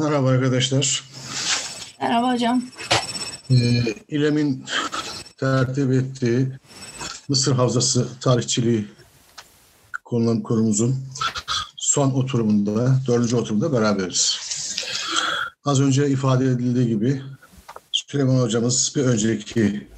[0.00, 1.04] Merhaba arkadaşlar.
[2.00, 2.62] Merhaba hocam.
[3.50, 3.54] Ee,
[4.08, 4.64] İLEM'in
[5.36, 6.48] tertip ettiği
[7.28, 8.86] Mısır Havzası tarihçiliği
[10.04, 10.96] konulan konumuzun
[11.76, 14.38] son oturumunda, dördüncü oturumda beraberiz.
[15.64, 17.22] Az önce ifade edildiği gibi
[17.92, 19.88] Süleyman hocamız bir önceki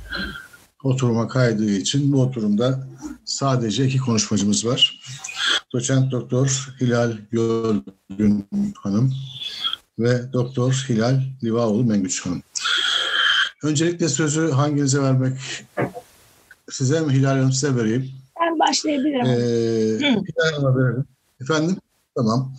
[0.84, 2.88] oturuma kaydığı için bu oturumda
[3.24, 5.00] sadece iki konuşmacımız var.
[5.72, 8.48] Doçent Doktor Hilal Yolgün
[8.82, 9.14] Hanım
[9.98, 12.42] ve Doktor Hilal Livaoğlu Mengüç Hanım.
[13.62, 15.38] Öncelikle sözü hanginize vermek
[16.70, 18.10] size mi Hilal Hanım size vereyim.
[18.40, 19.26] Ben başlayabilirim.
[19.26, 21.04] Ee, Hilal Hanım'a verelim.
[21.40, 21.76] Efendim?
[22.16, 22.56] Tamam.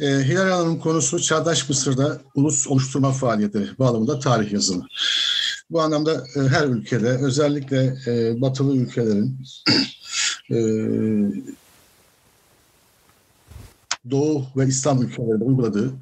[0.00, 4.86] Ee, Hilal Hanım'ın konusu Çağdaş Mısır'da ulus oluşturma faaliyeti bağlamında tarih yazımı.
[5.70, 9.38] Bu anlamda e, her ülkede özellikle e, batılı ülkelerin
[10.50, 10.56] e,
[14.10, 15.92] Doğu ve İslam ülkelerinde uyguladığı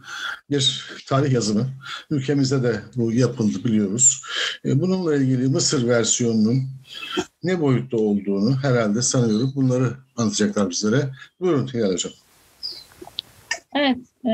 [0.51, 1.67] bir tarih yazımı.
[2.11, 4.23] Ülkemizde de bu yapıldı biliyoruz.
[4.65, 6.63] E, bununla ilgili Mısır versiyonunun
[7.43, 11.11] ne boyutta olduğunu herhalde sanıyorum bunları anlatacaklar bizlere.
[11.41, 12.13] Buyurun Hilal Hocam.
[13.75, 14.31] Evet, e,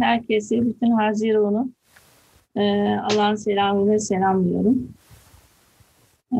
[0.00, 1.68] herkese bütün Haziran'ı
[2.56, 2.62] e,
[2.98, 4.88] Allah'ın selamıyla selamlıyorum.
[6.32, 6.38] E,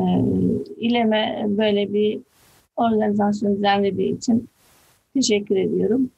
[0.77, 2.19] İLEM'e böyle bir
[2.75, 4.49] organizasyon düzenlediği için
[5.13, 6.09] teşekkür ediyorum.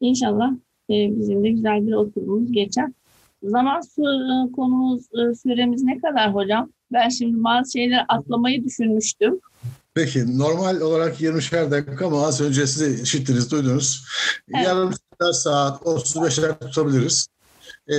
[0.00, 0.50] İnşallah
[0.90, 2.86] e, bizim de güzel bir oturumumuz geçer.
[3.42, 6.72] Zaman su- konumuz, e, süremiz ne kadar hocam?
[6.92, 9.40] Ben şimdi bazı şeyleri atlamayı düşünmüştüm.
[9.94, 14.04] Peki normal olarak 20'şer dakika ama az önce size işittiniz, duydunuz.
[14.54, 14.66] Evet.
[14.66, 14.90] Yarım
[15.32, 17.26] saat, 35 dakika tutabiliriz.
[17.88, 17.94] Ee,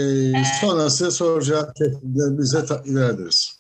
[0.62, 3.60] sonrası soracak şekilde bize ilerleriz.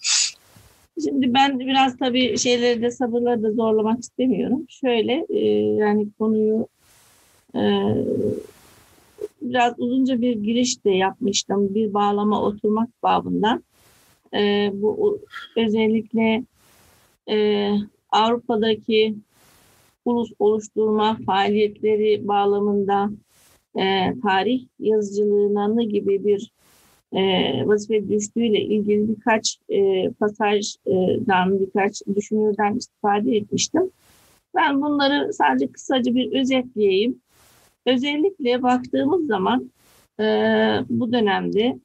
[1.04, 4.66] Şimdi ben biraz tabii şeyleri de sabırları da zorlamak istemiyorum.
[4.70, 5.46] Şöyle e,
[5.76, 6.79] yani konuyu e,
[9.42, 11.76] biraz uzunca bir giriş de yapmıştım.
[11.76, 13.64] Bir bağlama oturmak babından.
[14.34, 15.20] E, bu
[15.58, 16.44] özellikle
[17.30, 17.70] e,
[18.10, 19.16] Avrupa'daki
[20.06, 23.10] ulus oluşturma faaliyetleri bağlamında
[23.76, 26.52] e, tarih yazıcılığına gibi bir
[27.14, 27.22] e,
[27.68, 33.92] vazife düştüğüyle ilgili birkaç e, pasajdan, birkaç düşünürden istifade etmiştim.
[34.56, 37.22] Ben bunları sadece kısaca bir özetleyeyim.
[37.94, 39.72] Özellikle baktığımız zaman
[40.20, 40.24] e,
[40.90, 41.80] bu dönemde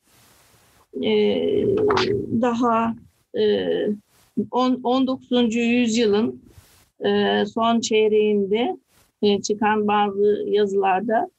[1.02, 1.10] e,
[2.40, 2.94] daha
[3.38, 3.42] e,
[4.50, 5.54] on- 19.
[5.54, 6.42] yüzyılın
[7.04, 8.76] e, son çeyreğinde
[9.22, 11.30] e, çıkan bazı yazılarda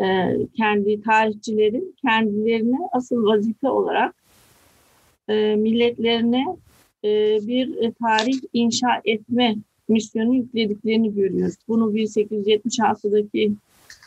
[0.00, 4.14] e, kendi tarihçilerin kendilerine asıl vazife olarak
[5.28, 6.44] e, milletlerine
[7.04, 7.08] e,
[7.46, 9.56] bir tarih inşa etme
[9.88, 11.56] misyonu yüklediklerini görüyoruz.
[11.68, 13.52] Bunu 1876'daki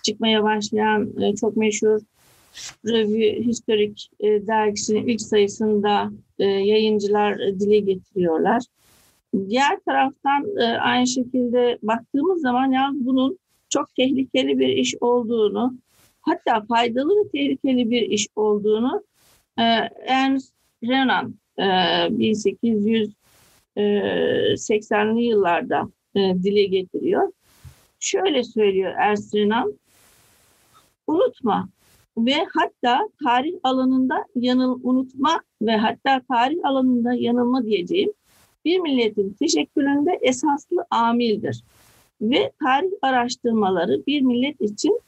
[0.04, 2.00] çıkmaya başlayan e, çok meşhur
[2.86, 8.64] Revue Historique e, dergisinin ilk sayısında e, yayıncılar e, dile getiriyorlar.
[9.50, 15.74] Diğer taraftan e, aynı şekilde baktığımız zaman yalnız bunun çok tehlikeli bir iş olduğunu,
[16.22, 19.04] hatta faydalı ve tehlikeli bir iş olduğunu
[19.60, 19.64] e,
[20.08, 20.54] Ernst
[20.84, 21.64] Renan e,
[23.76, 27.32] 1880'li yıllarda e, dile getiriyor.
[28.00, 29.74] Şöyle söylüyor Ernst Renan,
[31.08, 31.70] unutma
[32.18, 38.14] ve hatta tarih alanında yanıl unutma ve hatta tarih alanında yanılma diyeceğim
[38.66, 41.64] bir milletin teşekküründe esaslı amildir
[42.22, 45.00] ve tarih araştırmaları bir millet için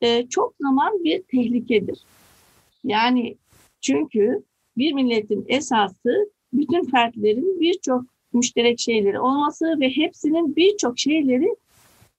[0.00, 1.98] e, çok zaman bir tehlikedir.
[2.84, 3.36] Yani
[3.80, 4.42] çünkü
[4.76, 11.56] bir milletin esası bütün fertlerin birçok müşterek şeyleri olması ve hepsinin birçok şeyleri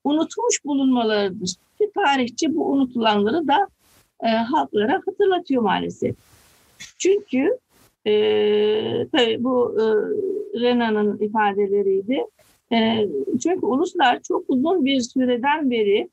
[0.03, 1.55] unutmuş bulunmalarıdır.
[1.81, 3.67] Ki tarihçi bu unutulanları da
[4.23, 6.15] e, halklara hatırlatıyor maalesef.
[6.97, 7.57] Çünkü
[8.07, 8.13] e,
[9.11, 9.85] tabii bu e,
[10.61, 12.25] Renan'ın ifadeleriydi.
[12.71, 13.07] E,
[13.43, 16.09] çünkü uluslar çok uzun bir süreden beri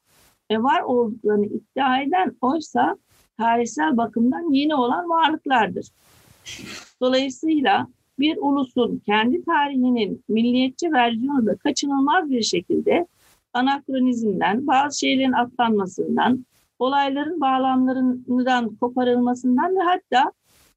[0.50, 2.96] e, var olduklarını iddia eden oysa
[3.38, 5.86] tarihsel bakımdan yeni olan varlıklardır.
[7.00, 7.86] Dolayısıyla
[8.18, 13.06] bir ulusun kendi tarihinin milliyetçi versiyonu da kaçınılmaz bir şekilde
[13.56, 16.46] anakronizmden, bazı şeylerin atlanmasından,
[16.78, 20.32] olayların bağlamlarından koparılmasından ve hatta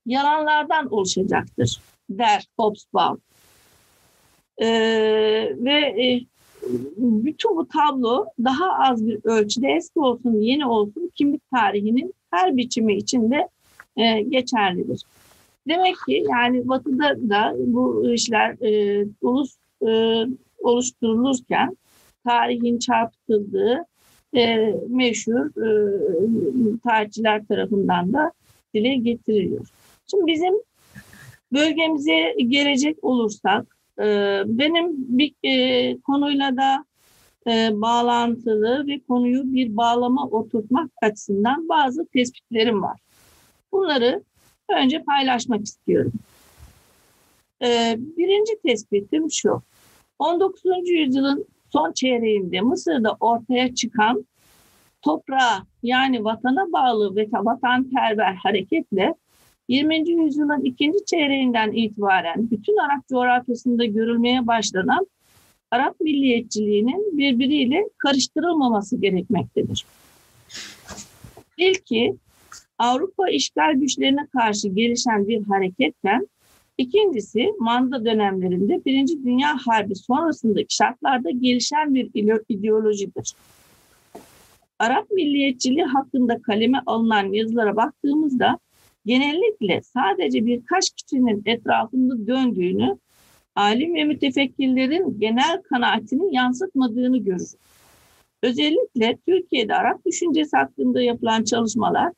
[0.05, 3.17] yalanlardan oluşacaktır der Hobsbawm.
[4.61, 6.21] Ee, ve e,
[6.97, 12.95] bütün bu tablo daha az bir ölçüde eski olsun yeni olsun kimlik tarihinin her biçimi
[12.95, 13.47] içinde
[13.97, 15.01] e, geçerlidir.
[15.67, 19.55] Demek ki yani Batı'da da bu işler e, ulus
[19.87, 20.23] e,
[20.59, 21.77] oluşturulurken
[22.23, 23.85] tarihin çarpıtıldığı
[24.35, 28.31] e, meşhur e, tarihçiler tarafından da
[28.73, 29.67] dile getiriliyor.
[30.07, 30.53] Şimdi bizim
[31.53, 34.03] bölgemize gelecek olursak e,
[34.45, 34.87] benim
[35.17, 36.85] bir e, konuyla da
[37.47, 42.99] e, bağlantılı ve konuyu bir bağlama oturtmak açısından bazı tespitlerim var.
[43.71, 44.23] Bunları
[44.69, 46.13] önce paylaşmak istiyorum.
[47.61, 49.61] E, birinci tespitim şu.
[50.19, 50.61] 19.
[50.85, 54.25] yüzyılın son çeyreğinde Mısır'da ortaya çıkan
[55.01, 59.15] toprağa yani vatana bağlı ve vatanperver hareketle
[59.67, 60.09] 20.
[60.09, 65.07] yüzyılın ikinci çeyreğinden itibaren bütün Arap coğrafyasında görülmeye başlanan
[65.71, 69.85] Arap milliyetçiliğinin birbiriyle karıştırılmaması gerekmektedir.
[71.57, 72.15] İlki
[72.77, 76.27] Avrupa işgal güçlerine karşı gelişen bir hareketten
[76.79, 82.09] İkincisi manda dönemlerinde Birinci Dünya Harbi sonrasındaki şartlarda gelişen bir
[82.49, 83.33] ideolojidir.
[84.79, 88.59] Arap milliyetçiliği hakkında kaleme alınan yazılara baktığımızda
[89.05, 92.97] genellikle sadece birkaç kişinin etrafında döndüğünü,
[93.55, 97.55] alim ve mütefekkirlerin genel kanaatini yansıtmadığını görürüz.
[98.43, 102.13] Özellikle Türkiye'de Arap düşüncesi hakkında yapılan çalışmalar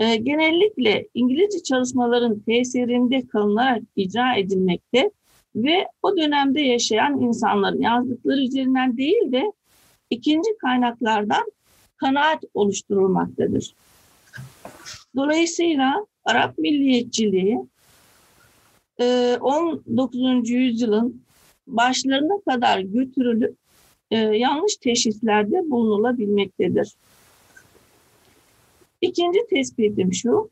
[0.00, 5.10] e, genellikle İngilizce çalışmaların tesirinde kalınarak icra edilmekte
[5.56, 9.52] ve o dönemde yaşayan insanların yazdıkları üzerinden değil de
[10.10, 11.52] ikinci kaynaklardan
[11.96, 13.74] kanaat oluşturulmaktadır.
[15.16, 17.58] Dolayısıyla Arap milliyetçiliği
[19.40, 20.50] 19.
[20.50, 21.22] E, yüzyılın
[21.66, 23.56] başlarına kadar götürülüp
[24.10, 26.94] e, yanlış teşhislerde bulunulabilmektedir.
[29.00, 30.50] İkinci tespitim şu,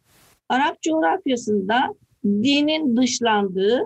[0.49, 3.83] Arap coğrafyasında dinin dışlandığı,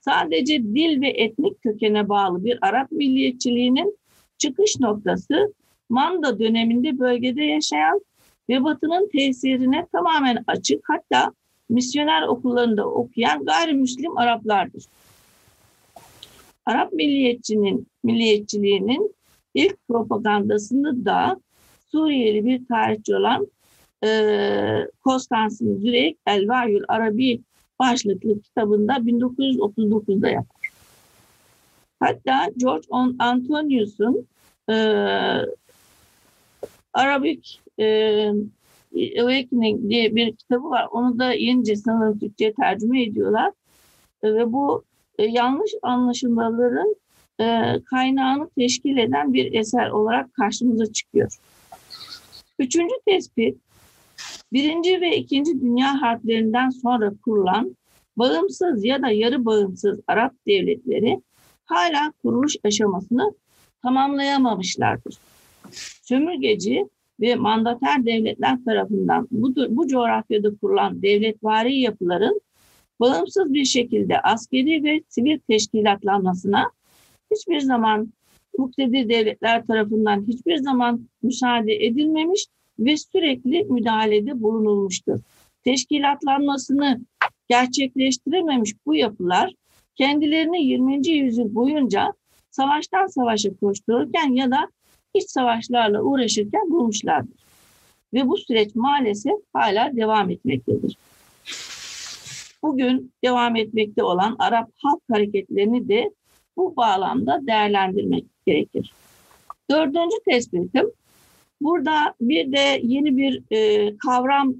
[0.00, 3.98] sadece dil ve etnik kökene bağlı bir Arap milliyetçiliğinin
[4.38, 5.54] çıkış noktası
[5.88, 8.00] Manda döneminde bölgede yaşayan
[8.48, 11.32] ve Batı'nın tesirine tamamen açık hatta
[11.68, 14.84] misyoner okullarında okuyan gayrimüslim Araplardır.
[16.66, 19.14] Arap milliyetçinin milliyetçiliğinin
[19.54, 21.40] ilk propagandasını da
[21.92, 23.46] Suriyeli bir tarihçi olan
[25.04, 27.40] Konstantin Zürek El Vahyül Arabi
[27.78, 30.70] başlıklı kitabında 1939'da yapar.
[32.00, 32.86] Hatta George
[33.18, 34.26] Antonius'un
[34.70, 34.74] e,
[36.92, 37.48] Arabic
[37.78, 37.86] e,
[38.94, 40.88] Awakening diye bir kitabı var.
[40.92, 43.52] Onu da yenice sanırım Türkçe'ye tercüme ediyorlar.
[44.22, 44.84] E, ve bu
[45.18, 46.96] e, yanlış anlaşılmaların
[47.40, 51.38] e, kaynağını teşkil eden bir eser olarak karşımıza çıkıyor.
[52.58, 53.58] Üçüncü tespit,
[54.52, 57.76] Birinci ve İkinci Dünya Harplerinden sonra kurulan
[58.16, 61.20] bağımsız ya da yarı bağımsız Arap devletleri
[61.64, 63.34] hala kuruluş aşamasını
[63.82, 65.14] tamamlayamamışlardır.
[66.02, 66.86] Sömürgeci
[67.20, 72.40] ve mandater devletler tarafından bu, bu coğrafyada kurulan devletvari yapıların
[73.00, 76.70] bağımsız bir şekilde askeri ve sivil teşkilatlanmasına
[77.34, 78.12] hiçbir zaman
[78.58, 82.46] muktedir devletler tarafından hiçbir zaman müsaade edilmemiş
[82.80, 85.20] ve sürekli müdahalede bulunulmuştur.
[85.64, 87.00] Teşkilatlanmasını
[87.48, 89.52] gerçekleştirememiş bu yapılar
[89.94, 91.08] kendilerini 20.
[91.08, 92.12] yüzyıl boyunca
[92.50, 94.68] savaştan savaşa koştururken ya da
[95.14, 97.40] iç savaşlarla uğraşırken bulmuşlardır.
[98.14, 100.96] Ve bu süreç maalesef hala devam etmektedir.
[102.62, 106.10] Bugün devam etmekte olan Arap halk hareketlerini de
[106.56, 108.92] bu bağlamda değerlendirmek gerekir.
[109.70, 110.92] Dördüncü tespitim
[111.60, 114.54] Burada bir de yeni bir e, kavram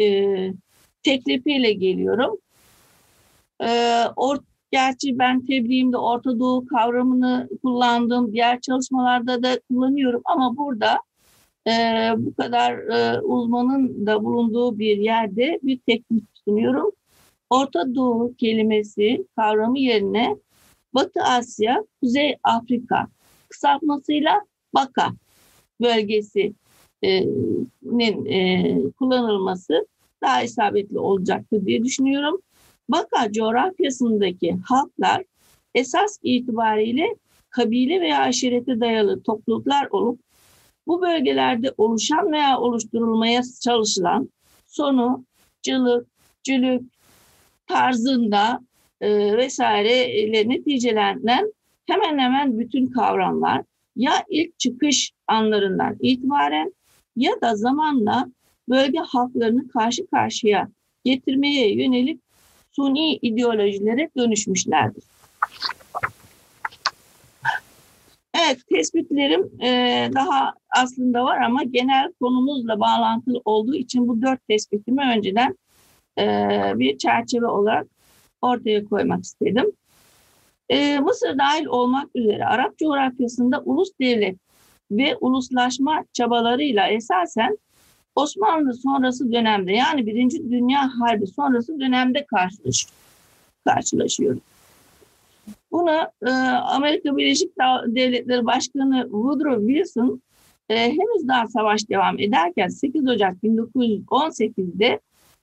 [0.00, 0.26] e,
[1.02, 2.38] teklifiyle geliyorum.
[3.60, 4.38] E, or,
[4.70, 8.32] gerçi ben tebliğimde Orta Doğu kavramını kullandım.
[8.32, 11.00] Diğer çalışmalarda da kullanıyorum ama burada
[11.68, 11.72] e,
[12.16, 16.90] bu kadar e, uzmanın da bulunduğu bir yerde bir teklif sunuyorum.
[17.50, 20.36] Orta Doğu kelimesi kavramı yerine
[20.94, 23.06] Batı Asya, Kuzey Afrika
[23.48, 24.42] kısaltmasıyla
[24.74, 25.12] BAKA
[25.80, 26.56] bölgesinin
[28.26, 29.86] e, kullanılması
[30.22, 32.40] daha isabetli olacaktır diye düşünüyorum.
[32.88, 35.24] Baka coğrafyasındaki halklar
[35.74, 37.16] esas itibariyle
[37.50, 40.20] kabile veya aşirete dayalı topluluklar olup
[40.86, 44.30] bu bölgelerde oluşan veya oluşturulmaya çalışılan
[44.66, 45.24] sonu,
[45.62, 46.06] cılık,
[46.44, 46.82] cülük
[47.66, 48.60] tarzında
[49.00, 51.52] e, vesaire ile neticelenen
[51.86, 53.62] hemen hemen bütün kavramlar
[53.96, 56.72] ya ilk çıkış anlarından itibaren
[57.16, 58.26] ya da zamanla
[58.68, 60.68] bölge halklarını karşı karşıya
[61.04, 62.20] getirmeye yönelik
[62.72, 65.04] suni ideolojilere dönüşmüşlerdir.
[68.34, 75.02] Evet, tespitlerim e, daha aslında var ama genel konumuzla bağlantılı olduğu için bu dört tespitimi
[75.16, 75.58] önceden
[76.18, 76.24] e,
[76.74, 77.86] bir çerçeve olarak
[78.42, 79.72] ortaya koymak istedim.
[80.68, 84.36] E, Mısır dahil olmak üzere Arap coğrafyasında ulus devlet
[84.90, 87.58] ve uluslaşma çabalarıyla esasen
[88.14, 92.86] Osmanlı sonrası dönemde yani Birinci Dünya Harbi sonrası dönemde karşılaş,
[93.64, 94.42] karşılaşıyoruz.
[95.72, 96.30] Buna e,
[96.60, 97.56] Amerika Birleşik
[97.86, 100.22] Devletleri Başkanı Woodrow Wilson
[100.68, 105.00] e, henüz daha savaş devam ederken 8 Ocak 1918'de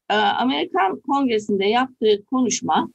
[0.09, 2.89] e, Amerikan Kongresi'nde yaptığı konuşma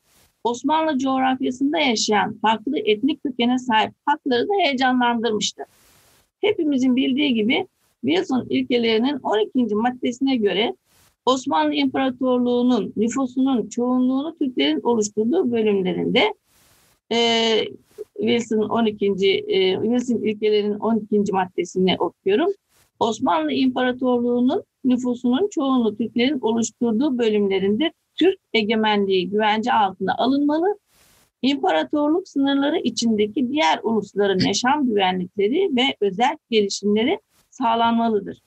[0.49, 5.63] Osmanlı coğrafyasında yaşayan farklı etnik kökene sahip hakları da heyecanlandırmıştı.
[6.41, 7.67] Hepimizin bildiği gibi
[8.05, 9.75] Wilson ilkelerinin 12.
[9.75, 10.75] maddesine göre
[11.27, 16.35] Osmanlı İmparatorluğu'nun nüfusunun çoğunluğunu Türklerin oluşturduğu bölümlerinde
[17.13, 17.19] e,
[18.17, 19.07] Wilson 12.
[19.07, 21.33] E, Wilson ilkelerinin 12.
[21.33, 22.51] maddesini okuyorum.
[23.01, 30.79] Osmanlı İmparatorluğu'nun nüfusunun çoğunluğu Türklerin oluşturduğu bölümlerinde Türk egemenliği güvence altına alınmalı.
[31.43, 37.21] İmparatorluk sınırları içindeki diğer ulusların yaşam güvenlikleri ve özel gelişimleri
[37.51, 38.39] sağlanmalıdır.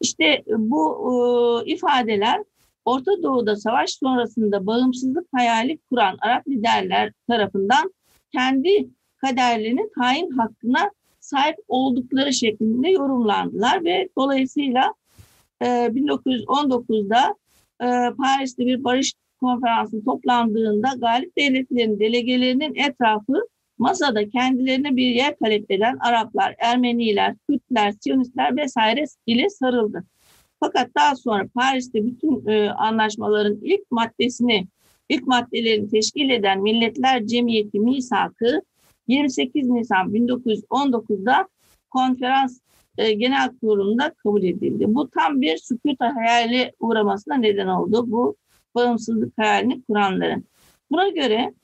[0.00, 2.42] İşte bu e, ifadeler
[2.84, 7.94] Orta Doğu'da savaş sonrasında bağımsızlık hayali kuran Arap liderler tarafından
[8.32, 14.94] kendi kaderlerinin tayin hakkına sahip oldukları şeklinde yorumlandılar ve dolayısıyla
[15.62, 17.34] e, 1919'da
[17.82, 23.32] e, Paris'te bir barış konferansı toplandığında galip devletlerin delegelerinin etrafı
[23.78, 30.04] masada kendilerine bir yer talep eden Araplar, Ermeniler, Kürtler, Siyonistler vesaire ile sarıldı.
[30.60, 34.66] Fakat daha sonra Paris'te bütün e, anlaşmaların ilk maddesini,
[35.08, 38.62] ilk maddelerini teşkil eden Milletler Cemiyeti Misakı
[39.08, 41.48] 28 Nisan 1919'da
[41.90, 42.60] konferans
[42.98, 44.84] e, genel kurulunda kabul edildi.
[44.88, 48.36] Bu tam bir sükut hayali uğramasına neden oldu bu
[48.74, 50.44] bağımsızlık hayalini kuranların.
[50.90, 51.54] Buna göre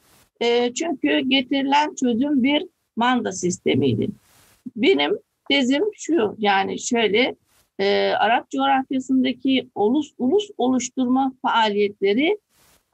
[0.40, 2.66] e, çünkü getirilen çözüm bir
[2.96, 4.08] manda sistemiydi.
[4.76, 5.18] Benim
[5.50, 7.36] tezim şu yani şöyle
[7.78, 12.38] e, Arap coğrafyasındaki ulus ulus oluşturma faaliyetleri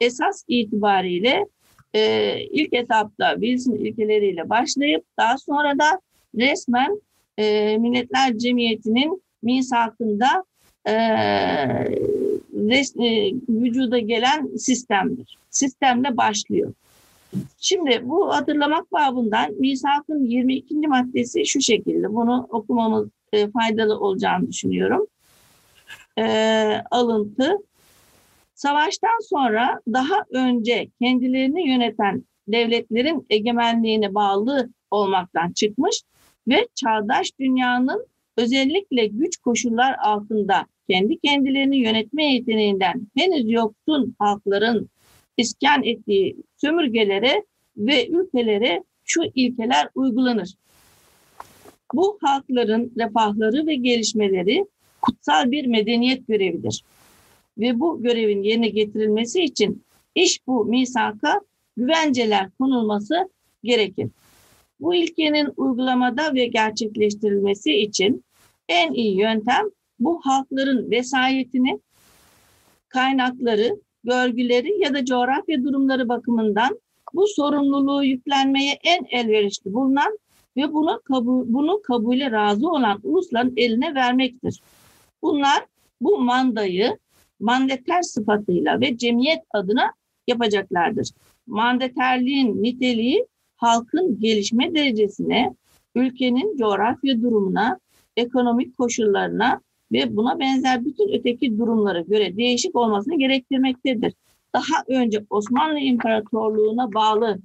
[0.01, 1.47] esas itibariyle
[1.95, 6.01] e, ilk etapta Wilson ilkeleriyle başlayıp daha sonra da
[6.39, 7.01] resmen
[7.39, 10.45] e, Milletler Cemiyeti'nin misakında
[10.85, 10.95] e,
[12.55, 15.39] res, e, vücuda gelen sistemdir.
[15.51, 16.73] Sistemle başlıyor.
[17.59, 20.75] Şimdi bu hatırlamak babından misakın 22.
[20.75, 22.15] maddesi şu şekilde.
[22.15, 25.07] Bunu okumamız e, faydalı olacağını düşünüyorum.
[26.19, 26.25] E,
[26.91, 27.53] alıntı.
[28.55, 36.03] Savaştan sonra daha önce kendilerini yöneten devletlerin egemenliğine bağlı olmaktan çıkmış
[36.49, 44.89] ve çağdaş dünyanın özellikle güç koşullar altında kendi kendilerini yönetme yeteneğinden henüz yoksun halkların
[45.37, 47.45] iskan ettiği sömürgelere
[47.77, 50.55] ve ülkelere şu ilkeler uygulanır.
[51.95, 54.65] Bu halkların refahları ve gelişmeleri
[55.03, 56.85] kutsal bir medeniyet görevidir.
[57.59, 59.83] Ve bu görevin yerine getirilmesi için
[60.15, 61.41] iş bu misaka
[61.77, 63.15] güvenceler konulması
[63.65, 64.09] gerekir.
[64.81, 68.25] Bu ilkenin uygulamada ve gerçekleştirilmesi için
[68.69, 69.65] en iyi yöntem
[69.99, 71.81] bu halkların vesayetini,
[72.89, 76.79] kaynakları, görgüleri ya da coğrafya durumları bakımından
[77.15, 80.19] bu sorumluluğu yüklenmeye en elverişli bulunan
[80.57, 84.61] ve bunu kabul, bunu kabule razı olan ulusların eline vermektir.
[85.23, 85.67] Bunlar
[86.01, 86.99] bu mandayı
[87.41, 89.93] mandeter sıfatıyla ve cemiyet adına
[90.27, 91.11] yapacaklardır.
[91.47, 95.55] Mandeterliğin niteliği halkın gelişme derecesine,
[95.95, 97.79] ülkenin coğrafya durumuna,
[98.17, 99.61] ekonomik koşullarına
[99.93, 104.15] ve buna benzer bütün öteki durumlara göre değişik olmasını gerektirmektedir.
[104.55, 107.39] Daha önce Osmanlı İmparatorluğu'na bağlı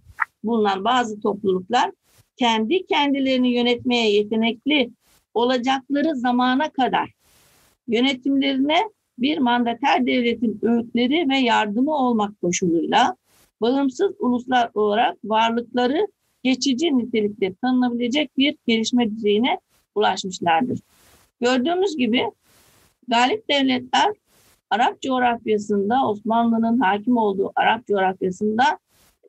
[0.43, 1.91] bulunan bazı topluluklar
[2.35, 4.91] kendi kendilerini yönetmeye yetenekli
[5.33, 7.11] olacakları zamana kadar
[7.87, 8.77] yönetimlerine
[9.19, 13.15] bir mandater devletin öğütleri ve yardımı olmak koşuluyla
[13.61, 16.07] bağımsız uluslar olarak varlıkları
[16.43, 19.59] geçici nitelikte tanınabilecek bir gelişme düzeyine
[19.95, 20.79] ulaşmışlardır.
[21.41, 22.31] Gördüğümüz gibi
[23.07, 24.13] galip devletler
[24.69, 28.63] Arap coğrafyasında Osmanlı'nın hakim olduğu Arap coğrafyasında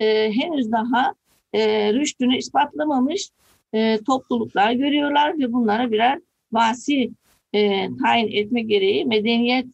[0.00, 1.14] e, henüz daha
[1.52, 3.30] e, rüştünü ispatlamamış
[3.72, 6.18] e, topluluklar görüyorlar ve bunlara birer
[6.52, 7.10] vasi
[7.52, 9.66] e, tayin etme gereği medeniyet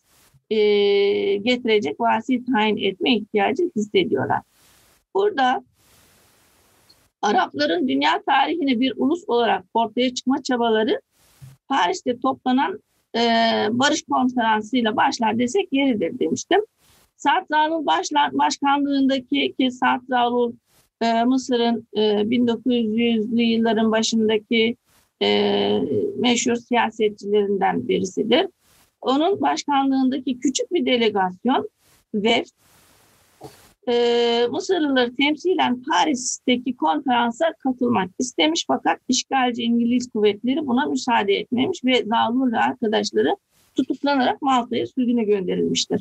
[0.51, 0.57] e,
[1.37, 4.43] getirecek vasi tayin etme ihtiyacı hissediyorlar.
[5.15, 5.63] Burada
[7.23, 11.01] Arapların dünya tarihine bir ulus olarak ortaya çıkma çabaları
[11.69, 12.81] Paris'te toplanan
[13.17, 13.21] e,
[13.71, 16.61] barış konferansıyla başlar desek yeridir demiştim.
[17.17, 17.87] Zalul
[18.33, 19.71] başkanlığındaki ki
[20.09, 20.53] Zalul
[21.01, 24.77] e, Mısır'ın e, 1900'lü yılların başındaki
[25.23, 25.81] e,
[26.19, 28.47] meşhur siyasetçilerinden birisidir.
[29.07, 31.69] Onun başkanlığındaki küçük bir delegasyon
[32.15, 32.45] ve
[33.89, 42.05] e, Mısırlıları temsilen Paris'teki konferansa katılmak istemiş fakat işgalci İngiliz kuvvetleri buna müsaade etmemiş ve
[42.05, 43.37] Zalul ve arkadaşları
[43.77, 46.01] tutuklanarak Malta'ya sürgüne gönderilmiştir.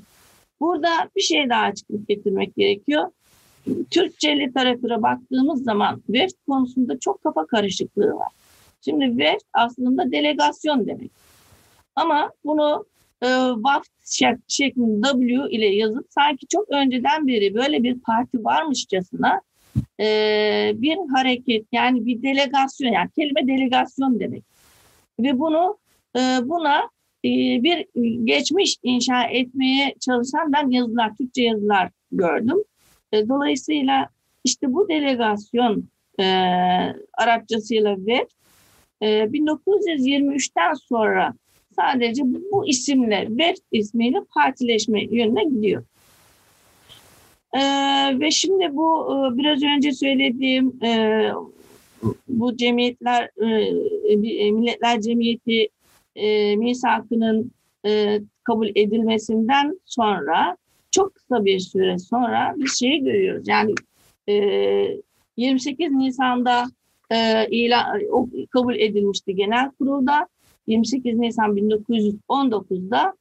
[0.60, 3.12] Burada bir şey daha açıklık getirmek gerekiyor.
[3.92, 8.32] Türkçe literatüre baktığımız zaman VEFT konusunda çok kafa karışıklığı var.
[8.82, 11.12] Şimdi VEFT aslında delegasyon demek.
[11.96, 12.86] Ama bunu
[13.22, 13.92] e, VAFT
[14.48, 19.42] şeklinde W ile yazıp sanki çok önceden beri böyle bir parti varmışçasına
[20.00, 24.44] e, bir hareket yani bir delegasyon yani kelime delegasyon demek.
[25.20, 25.78] Ve bunu
[26.16, 26.82] e, buna
[27.26, 27.30] e,
[27.64, 27.86] bir
[28.26, 32.58] geçmiş inşa etmeye çalışan ben yazılar, Türkçe yazılar gördüm.
[33.12, 34.10] E, dolayısıyla
[34.44, 36.26] işte bu delegasyon e,
[37.14, 38.28] Arapçasıyla ve
[39.02, 41.34] e, 1923'ten sonra
[41.76, 45.84] sadece bu isimle, VEF ismiyle partileşme yönüne gidiyor.
[47.54, 51.32] Ee, ve şimdi bu e, biraz önce söylediğim e,
[52.28, 53.48] bu cemiyetler, e,
[54.12, 55.70] e Milletler Cemiyeti
[56.16, 57.52] e, misakının
[57.86, 60.58] e, kabul edilmesinden sonra
[60.92, 63.48] çok kısa bir süre sonra bir şeyi görüyoruz.
[63.48, 63.74] Yani
[64.30, 64.36] e,
[65.38, 66.66] 28 Nisan'da
[67.12, 70.28] e, ilan, o, kabul edilmişti genel kurulda.
[70.68, 73.14] 28 Nisan 1919'da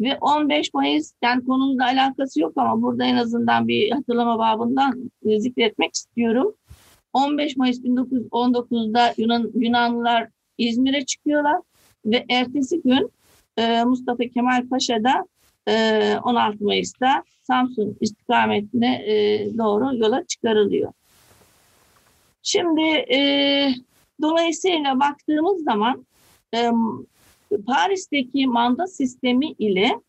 [0.00, 5.94] ve 15 Mayıs yani konumuzla alakası yok ama burada en azından bir hatırlama babından zikretmek
[5.94, 6.54] istiyorum.
[7.12, 11.60] 15 Mayıs 1919'da Yunan, Yunanlılar İzmir'e çıkıyorlar
[12.06, 13.10] ve ertesi gün
[13.56, 15.26] e, Mustafa Kemal Paşa da
[15.68, 20.92] e, 16 Mayıs'ta Samsun istikametine e, doğru yola çıkarılıyor.
[22.42, 22.82] Şimdi
[23.14, 23.18] e,
[24.22, 26.06] dolayısıyla baktığımız zaman
[27.66, 30.00] Paris'teki manda sistemi ile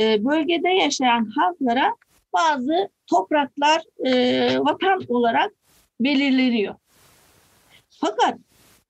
[0.00, 1.96] e, bölgede yaşayan halklara
[2.32, 5.52] bazı topraklar e, vatan olarak
[6.00, 6.74] belirleniyor.
[7.90, 8.38] Fakat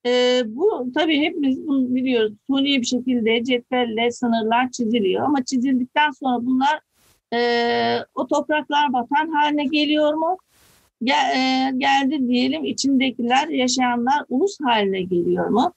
[0.07, 2.33] e, bu tabii hepimiz bunu biliyoruz.
[2.47, 6.81] Suni bir şekilde cetvelle sınırlar çiziliyor ama çizildikten sonra bunlar
[7.35, 7.41] e,
[8.15, 10.39] o topraklar vatan haline geliyor mu?
[11.05, 15.75] Gel, e, geldi diyelim içindekiler yaşayanlar ulus haline geliyor mu?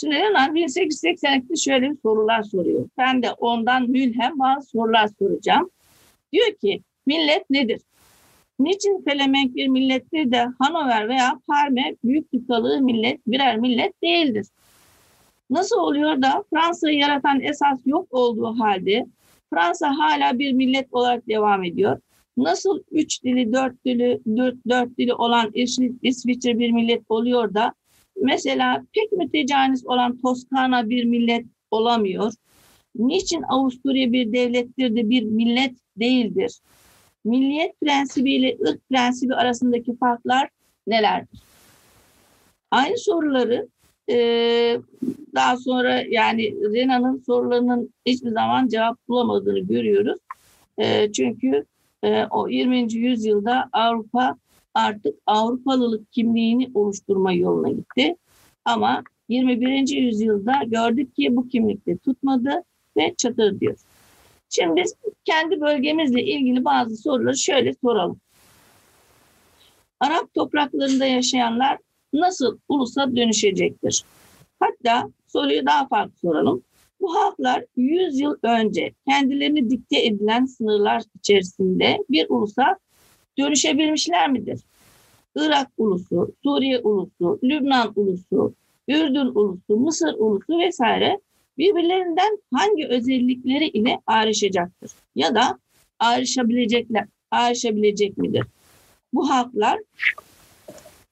[0.00, 2.88] Şimdi Yunan 1882'de şöyle sorular soruyor.
[2.98, 5.70] Ben de ondan mülhem bazı sorular soracağım.
[6.32, 7.80] Diyor ki millet nedir?
[8.58, 14.46] Niçin Felemenk bir millettir de Hanover veya Parme büyük tıkalı millet birer millet değildir?
[15.50, 19.06] Nasıl oluyor da Fransa'yı yaratan esas yok olduğu halde
[19.50, 22.00] Fransa hala bir millet olarak devam ediyor?
[22.36, 25.50] Nasıl üç dili, dört dili, dört, dört dili olan
[26.02, 27.74] İsviçre bir millet oluyor da
[28.22, 32.32] Mesela pek mütecanis olan Toskana bir millet olamıyor.
[32.96, 36.60] Niçin Avusturya bir devlettir de bir millet değildir?
[37.24, 40.48] Milliyet prensibi ile ırk prensibi arasındaki farklar
[40.86, 41.40] nelerdir?
[42.70, 43.68] Aynı soruları
[44.10, 44.16] e,
[45.34, 50.18] daha sonra yani Rena'nın sorularının hiçbir zaman cevap bulamadığını görüyoruz.
[50.78, 51.64] E, çünkü
[52.04, 52.92] e, o 20.
[52.94, 54.36] yüzyılda Avrupa
[54.74, 58.16] artık Avrupalılık kimliğini oluşturma yoluna gitti.
[58.64, 59.88] Ama 21.
[59.88, 62.62] yüzyılda gördük ki bu kimlikte tutmadı
[62.96, 63.76] ve çatır diyor.
[64.50, 68.20] Şimdi biz kendi bölgemizle ilgili bazı soruları şöyle soralım.
[70.00, 71.78] Arap topraklarında yaşayanlar
[72.12, 74.04] nasıl ulusa dönüşecektir?
[74.60, 76.62] Hatta soruyu daha farklı soralım.
[77.00, 82.78] Bu halklar 100 yıl önce kendilerini dikte edilen sınırlar içerisinde bir ulusa
[83.38, 84.60] dönüşebilmişler midir?
[85.36, 88.54] Irak ulusu, Suriye ulusu, Lübnan ulusu,
[88.88, 91.20] Ürdün ulusu, Mısır ulusu vesaire
[91.58, 94.90] birbirlerinden hangi özellikleri ile ayrışacaktır?
[95.14, 95.58] Ya da
[95.98, 98.46] ayrışabilecekler, ayrışabilecek midir?
[99.12, 99.78] Bu halklar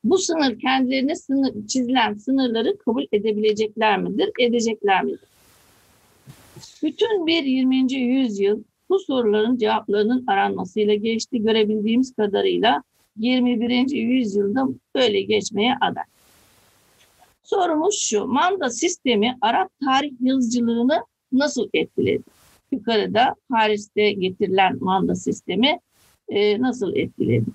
[0.04, 4.30] bu sınır kendilerine sınır, çizilen sınırları kabul edebilecekler midir?
[4.40, 5.20] Edecekler midir?
[6.82, 7.92] Bütün bir 20.
[7.92, 11.42] yüzyıl bu soruların cevaplarının aranmasıyla geçti.
[11.42, 12.82] Görebildiğimiz kadarıyla
[13.16, 13.90] 21.
[13.90, 16.04] yüzyılda böyle geçmeye aday.
[17.42, 22.22] Sorumuz şu, manda sistemi Arap tarih yazıcılığını nasıl etkiledi?
[22.72, 25.80] Yukarıda Paris'te getirilen manda sistemi
[26.28, 27.46] e, nasıl etkiledi?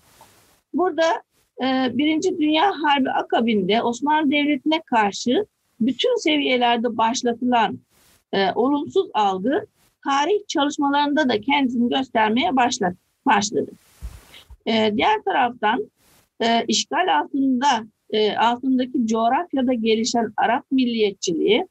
[0.73, 1.23] Burada
[1.63, 5.45] e, Birinci Dünya Harbi akabinde Osmanlı Devleti'ne karşı
[5.79, 7.79] bütün seviyelerde başlatılan
[8.33, 9.65] e, olumsuz algı
[10.03, 12.55] tarih çalışmalarında da kendisini göstermeye
[13.25, 13.71] başladı.
[14.65, 15.91] E, diğer taraftan
[16.39, 21.67] e, işgal altında e, altındaki coğrafyada gelişen Arap milliyetçiliği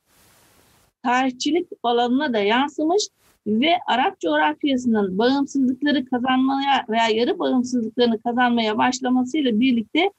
[1.03, 3.03] tarihçilik alanına da yansımış
[3.47, 10.11] ve Arap coğrafyasının bağımsızlıkları kazanmaya veya yarı bağımsızlıklarını kazanmaya başlamasıyla birlikte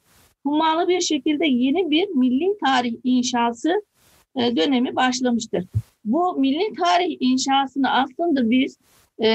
[0.44, 3.84] hummalı bir şekilde yeni bir milli tarih inşası
[4.36, 5.66] e, dönemi başlamıştır.
[6.06, 8.78] Bu milli tarih inşasını aslında biz
[9.24, 9.30] e,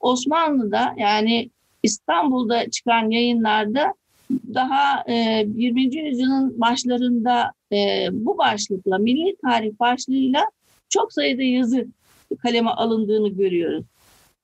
[0.00, 1.50] Osmanlı'da yani
[1.82, 3.94] İstanbul'da çıkan yayınlarda
[4.54, 5.96] daha e, 20.
[5.96, 10.44] yüzyılın başlarında e, bu başlıkla, milli tarih başlığıyla
[10.88, 11.86] çok sayıda yazı
[12.42, 13.84] kaleme alındığını görüyoruz.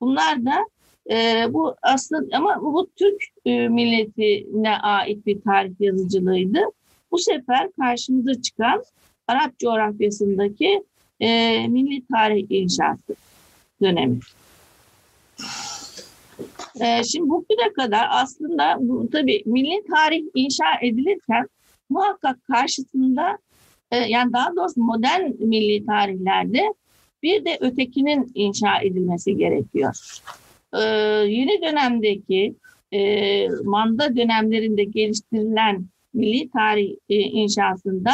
[0.00, 0.54] Bunlar da
[1.11, 6.59] e, bu aslında ama bu Türk e, milletine ait bir tarih yazıcılığıydı.
[7.11, 8.83] Bu sefer karşımıza çıkan
[9.28, 10.84] Arap coğrafyasındaki
[11.20, 13.16] e, milli tarih inşası
[13.82, 14.18] dönemi.
[16.80, 21.48] E, şimdi bugüne kadar aslında bu, tabii milli tarih inşa edilirken
[21.90, 23.38] muhakkak karşısında
[23.90, 26.74] e, yani daha doğrusu modern milli tarihlerde
[27.22, 29.94] bir de ötekinin inşa edilmesi gerekiyor.
[30.74, 30.80] Ee,
[31.28, 32.54] yeni dönemdeki
[32.92, 38.12] e, manda dönemlerinde geliştirilen milli tarih e, inşasında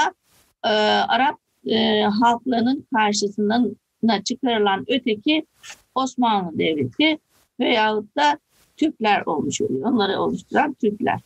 [0.65, 0.69] e,
[1.09, 5.47] Arap e, halklarının karşısına çıkarılan öteki
[5.95, 7.19] Osmanlı Devleti
[7.61, 8.39] veyahut da
[8.77, 9.93] Türkler olmuş oluyor.
[9.93, 11.21] Onları oluşturan Türkler.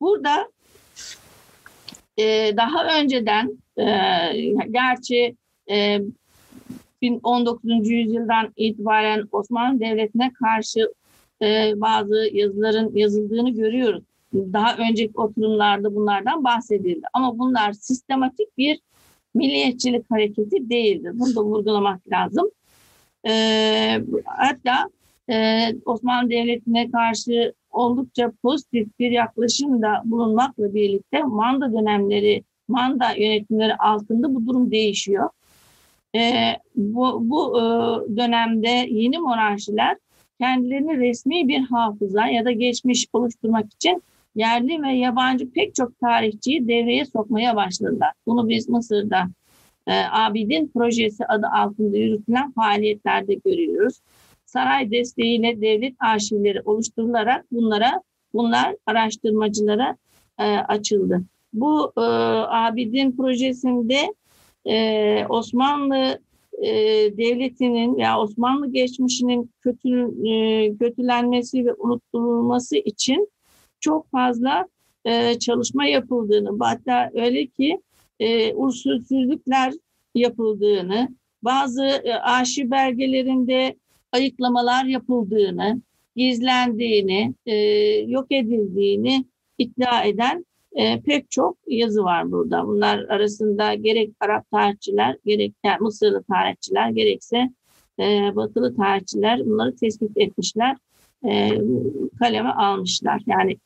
[0.00, 0.48] Burada
[2.18, 3.86] e, daha önceden e,
[4.70, 5.36] gerçi
[5.70, 6.00] e,
[7.22, 7.60] 19.
[7.90, 10.92] yüzyıldan itibaren Osmanlı Devleti'ne karşı
[11.42, 14.02] e, bazı yazıların yazıldığını görüyoruz.
[14.52, 17.06] Daha önceki oturumlarda bunlardan bahsedildi.
[17.12, 18.80] Ama bunlar sistematik bir
[19.34, 21.12] milliyetçilik hareketi değildir.
[21.14, 22.50] Bunu da vurgulamak lazım.
[23.28, 23.32] E,
[24.24, 24.90] hatta
[25.30, 34.34] e, Osmanlı Devleti'ne karşı oldukça pozitif bir yaklaşımda bulunmakla birlikte manda dönemleri, manda yönetimleri altında
[34.34, 35.30] bu durum değişiyor.
[36.14, 37.62] E, bu bu e,
[38.16, 39.96] dönemde yeni monarşiler
[40.40, 44.02] kendilerini resmi bir hafıza ya da geçmiş oluşturmak için
[44.36, 48.12] yerli ve yabancı pek çok tarihçiyi devreye sokmaya başladılar.
[48.26, 49.28] Bunu biz Mısır'da
[49.86, 54.00] e, Abidin projesi adı altında yürütülen faaliyetlerde görüyoruz.
[54.46, 58.02] Saray desteğiyle devlet arşivleri oluşturularak bunlara
[58.34, 59.96] bunlar araştırmacılara
[60.38, 61.22] e, açıldı.
[61.52, 64.14] Bu e, Abidin projesinde
[64.64, 66.20] e, Osmanlı
[66.62, 66.72] e,
[67.16, 73.28] devletinin ya Osmanlı geçmişinin kötü, e, kötülenmesi ve unutulması için
[73.80, 74.68] çok fazla
[75.04, 77.80] e, çalışma yapıldığını, hatta öyle ki
[78.20, 79.72] e, usulsüzlükler
[80.14, 81.08] yapıldığını,
[81.42, 83.76] bazı e, arşiv belgelerinde
[84.12, 85.80] ayıklamalar yapıldığını,
[86.16, 87.54] gizlendiğini, e,
[88.06, 89.24] yok edildiğini
[89.58, 92.66] iddia eden e, pek çok yazı var burada.
[92.66, 97.50] Bunlar arasında gerek Arap tarihçiler, gerek Mısırlı tarihçiler, gerekse
[98.00, 100.76] e, Batılı tarihçiler bunları tespit etmişler,
[101.24, 101.50] e,
[102.18, 103.22] kaleme almışlar.
[103.26, 103.56] Yani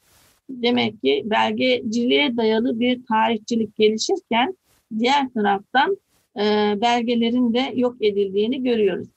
[0.51, 4.57] demek ki belgeciliğe dayalı bir tarihçilik gelişirken
[4.99, 5.97] diğer taraftan
[6.37, 6.43] e,
[6.81, 9.09] belgelerin de yok edildiğini görüyoruz.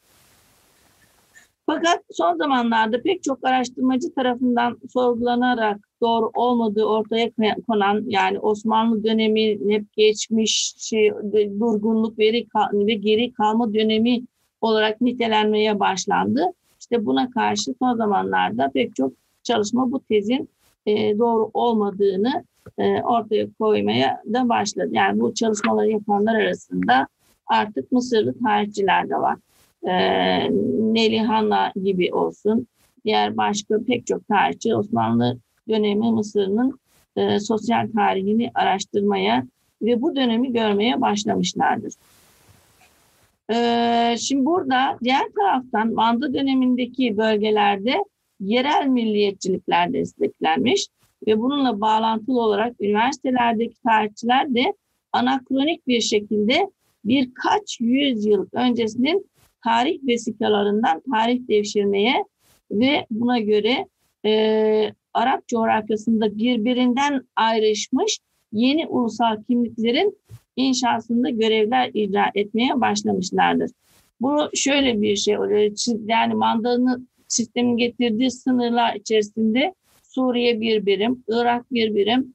[1.66, 7.30] Fakat son zamanlarda pek çok araştırmacı tarafından sorgulanarak doğru olmadığı ortaya
[7.68, 11.12] konan yani Osmanlı dönemi hep geçmiş şey,
[11.60, 14.22] durgunluk veri ve geri kalma dönemi
[14.62, 16.46] olarak nitelenmeye başlandı.
[16.84, 20.50] İşte buna karşı son zamanlarda pek çok çalışma bu tezin
[20.86, 22.44] e, doğru olmadığını
[22.78, 24.90] e, ortaya koymaya da başladı.
[24.92, 27.08] Yani bu çalışmaları yapanlar arasında
[27.48, 29.38] artık Mısırlı tarihçiler de var
[29.84, 29.94] e,
[30.94, 32.68] Nelihanla gibi olsun,
[33.06, 35.38] diğer başka pek çok tarihçi Osmanlı
[35.70, 36.80] dönemi Mısır'ın
[37.16, 39.44] e, sosyal tarihini araştırmaya
[39.82, 41.94] ve bu dönemi görmeye başlamışlardır.
[43.52, 47.94] E, şimdi burada diğer taraftan Manda dönemindeki bölgelerde
[48.40, 50.88] yerel milliyetçilikler desteklenmiş
[51.28, 54.74] ve bununla bağlantılı olarak üniversitelerdeki tarihçiler de
[55.12, 56.70] anakronik bir şekilde
[57.06, 59.30] birkaç yüzyıl öncesinin
[59.64, 62.26] tarih vesikalarından tarih devşirmeye
[62.72, 63.88] ve buna göre
[64.26, 68.20] e, Arap coğrafyasında birbirinden ayrışmış
[68.52, 70.18] yeni ulusal kimliklerin
[70.56, 73.72] inşasında görevler icra etmeye başlamışlardır.
[74.22, 75.72] Bu şöyle bir şey oluyor.
[76.06, 82.34] Yani mandanın sistemin getirdiği sınırlar içerisinde Suriye bir birim, Irak bir birim,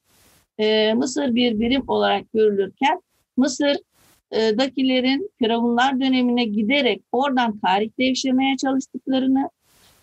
[0.59, 3.01] e, Mısır bir birim olarak görülürken
[3.37, 9.51] Mısır'dakilerin Firavunlar dönemine giderek oradan tarih devşirmeye çalıştıklarını,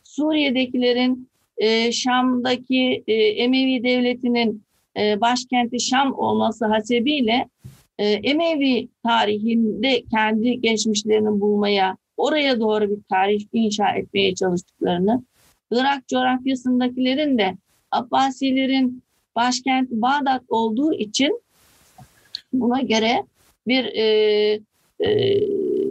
[0.04, 4.64] Suriye'dekilerin e, Şam'daki e, Emevi devletinin
[4.98, 7.50] e, başkenti Şam olması hasebiyle
[7.98, 15.24] e, Emevi tarihinde kendi geçmişlerini bulmaya, oraya doğru bir tarih inşa etmeye çalıştıklarını,
[15.72, 17.58] Irak coğrafyasındakilerin de
[17.92, 19.04] Abbasilerin
[19.36, 21.42] başkent Bağdat olduğu için
[22.54, 23.24] buna göre
[23.68, 24.06] bir e,
[25.00, 25.40] e,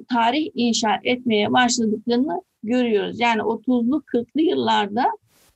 [0.08, 3.20] tarih inşa etmeye başladıklarını görüyoruz.
[3.20, 5.04] Yani 30'lu 40'lı yıllarda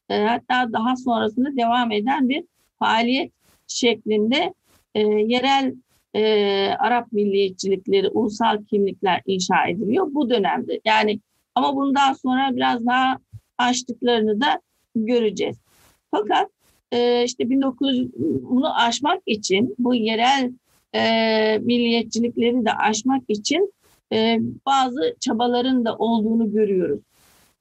[0.09, 2.45] e, hatta daha sonrasında devam eden bir
[2.79, 3.33] faaliyet
[3.67, 4.55] şeklinde
[4.95, 5.75] e, yerel
[6.15, 6.23] e,
[6.79, 10.81] Arap milliyetçilikleri, ulusal kimlikler inşa ediliyor bu dönemde.
[10.85, 11.21] Yani
[11.55, 13.19] ama bundan sonra biraz daha
[13.59, 14.61] açtıklarını da
[14.97, 15.57] göreceğiz.
[16.11, 16.51] Fakat
[16.93, 18.09] e, işte 1900
[18.43, 20.53] bunu aşmak için bu yerel
[20.95, 23.73] e, milliyetçilikleri de aşmak için
[24.13, 27.01] e, bazı çabaların da olduğunu görüyoruz.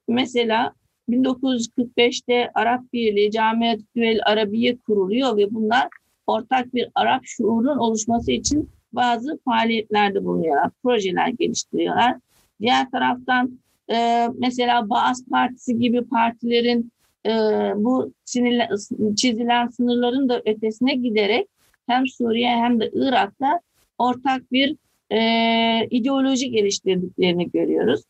[0.08, 0.72] Mesela
[1.08, 5.88] 1945'te Arap Birliği Camiatül Arabiye kuruluyor ve bunlar
[6.28, 12.16] ortak bir Arap şuurun oluşması için bazı faaliyetlerde bulunuyorlar, projeler geliştiriyorlar.
[12.60, 13.58] Diğer taraftan
[13.90, 16.92] e, mesela Baas Partisi gibi partilerin
[17.26, 17.30] e,
[17.76, 18.68] bu sinirle,
[19.16, 21.46] çizilen sınırların da ötesine giderek
[21.86, 23.60] hem Suriye hem de Irak'ta
[23.98, 24.76] ortak bir
[25.10, 25.20] e,
[25.90, 28.02] ideoloji geliştirdiklerini görüyoruz.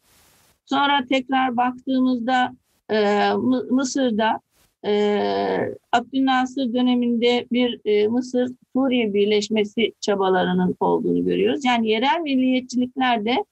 [0.67, 2.53] Sonra tekrar baktığımızda
[2.91, 3.31] e,
[3.71, 4.41] Mısır'da
[4.85, 11.65] e, Abdülnasır döneminde bir e, Mısır-Suriye birleşmesi çabalarının olduğunu görüyoruz.
[11.65, 13.45] Yani yerel milliyetçilikler de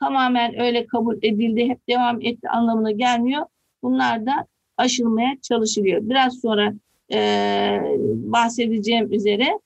[0.00, 3.46] tamamen öyle kabul edildi, hep devam etti anlamına gelmiyor.
[3.82, 6.00] Bunlar da aşılmaya çalışılıyor.
[6.02, 6.74] Biraz sonra
[7.12, 7.18] e,
[8.14, 9.58] bahsedeceğim üzere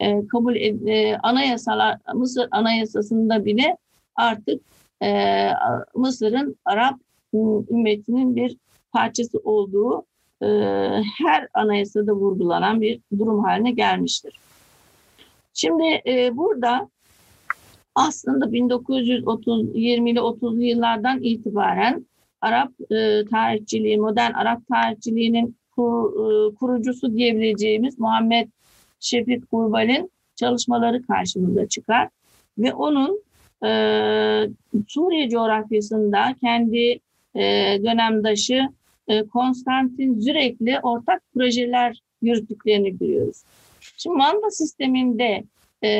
[0.00, 3.76] e, kabul ed, e, anayasalar Mısır anayasasında bile
[4.16, 4.62] artık
[5.02, 5.48] e,
[5.94, 7.00] Mısır'ın Arap
[7.70, 8.56] ümmetinin bir
[8.92, 10.06] parçası olduğu
[10.42, 10.46] e,
[11.18, 14.38] her anayasada vurgulanan bir durum haline gelmiştir.
[15.54, 16.88] Şimdi e, burada
[17.94, 22.06] aslında 1930 20'li 30'lu yıllardan itibaren
[22.40, 28.48] Arap e, tarihçiliği, modern Arap tarihçiliğinin kur, e, kurucusu diyebileceğimiz Muhammed
[29.00, 32.08] Şefik Kurbal'in çalışmaları karşımıza çıkar
[32.58, 33.22] ve onun
[33.64, 33.70] e,
[34.88, 37.00] Suriye coğrafyasında kendi
[37.34, 37.42] e,
[37.84, 38.68] dönemdaşı
[39.32, 43.42] Konstantin Zürek'le ortak projeler yürüttüklerini görüyoruz.
[43.96, 45.44] Şimdi manda sisteminde
[45.82, 45.90] e,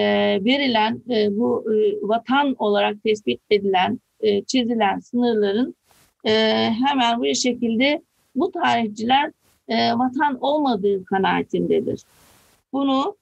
[0.44, 5.74] verilen e, bu e, vatan olarak tespit edilen, e, çizilen sınırların
[6.24, 6.32] e,
[6.70, 8.02] hemen bu şekilde
[8.34, 9.32] bu tarihçiler
[9.68, 12.02] e, vatan olmadığı kanaatindedir.
[12.72, 13.16] Bunu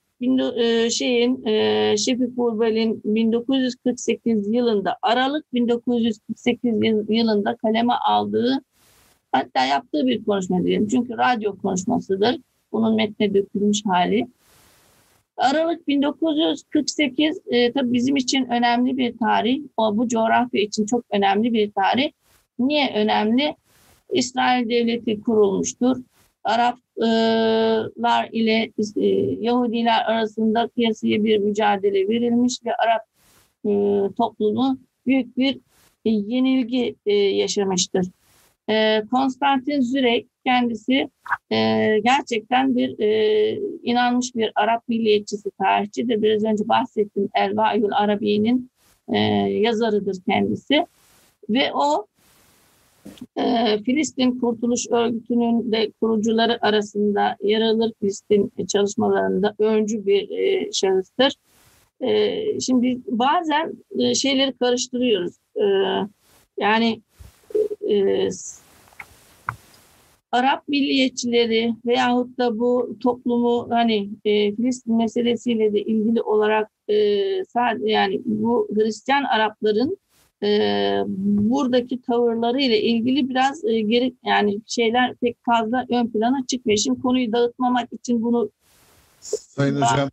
[0.56, 6.74] e, şeyin e, Şefik Burbel'in 1948 yılında Aralık 1948
[7.08, 8.62] yılında kaleme aldığı
[9.34, 10.88] hatta yaptığı bir konuşma diyelim.
[10.88, 12.36] Çünkü radyo konuşmasıdır.
[12.72, 14.26] Bunun metne dökülmüş hali.
[15.36, 19.62] Aralık 1948 e, tabii bizim için önemli bir tarih.
[19.76, 22.10] O bu coğrafya için çok önemli bir tarih.
[22.58, 23.56] Niye önemli?
[24.12, 25.96] İsrail devleti kurulmuştur.
[26.44, 29.06] Araplar ile e,
[29.40, 33.02] Yahudiler arasında kıyasıya bir mücadele verilmiş ve Arap
[33.64, 33.70] e,
[34.16, 35.58] toplumu büyük bir
[36.04, 36.96] e, yenilgi
[37.36, 38.06] yaşamıştır.
[39.10, 41.10] Konstantin Zürek kendisi
[42.04, 42.96] gerçekten bir
[43.82, 46.22] inanmış bir Arap milliyetçisi, tarihçidir.
[46.22, 48.70] Biraz önce bahsettim Elvaül Arabi'nin
[49.48, 50.86] yazarıdır kendisi.
[51.50, 52.06] Ve o
[53.36, 61.32] e, Filistin Kurtuluş Örgütü'nün de kurucuları arasında yer alır Filistin çalışmalarında öncü bir e, şahıstır.
[62.00, 65.34] E, şimdi bazen e, şeyleri karıştırıyoruz.
[65.56, 65.64] E,
[66.58, 67.00] yani
[67.90, 68.28] e,
[70.32, 76.94] Arap milliyetçileri veyahut da bu toplumu hani e, Filistin meselesiyle de ilgili olarak e,
[77.82, 79.98] yani bu Hristiyan Arapların
[80.42, 80.48] e,
[81.06, 86.78] buradaki tavırları ile ilgili biraz e, geri yani şeyler pek fazla ön plana çıkmıyor.
[86.78, 88.50] Şimdi konuyu dağıtmamak için bunu
[89.20, 90.10] Sayın Hocam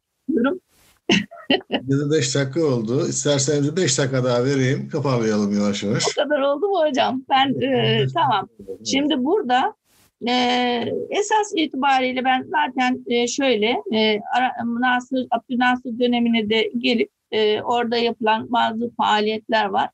[1.88, 3.08] 25 dakika oldu.
[3.08, 4.90] İsterseniz 5 dakika daha vereyim.
[4.90, 6.04] Kapanmayalım yavaş yavaş.
[6.08, 7.24] O kadar oldu mu hocam?
[7.30, 8.48] Ben e, tamam.
[8.86, 9.74] Şimdi burada
[10.28, 10.34] e,
[11.10, 14.20] esas itibariyle ben zaten e, şöyle e,
[14.66, 19.90] Nasır, Abdülnasır dönemine de gelip e, orada yapılan bazı faaliyetler var.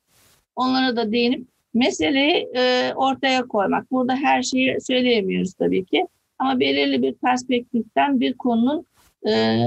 [0.56, 3.92] Onlara da değinip meseleyi e, ortaya koymak.
[3.92, 6.08] Burada her şeyi söyleyemiyoruz tabii ki.
[6.40, 8.86] Ama belirli bir perspektiften bir konunun
[9.28, 9.60] e,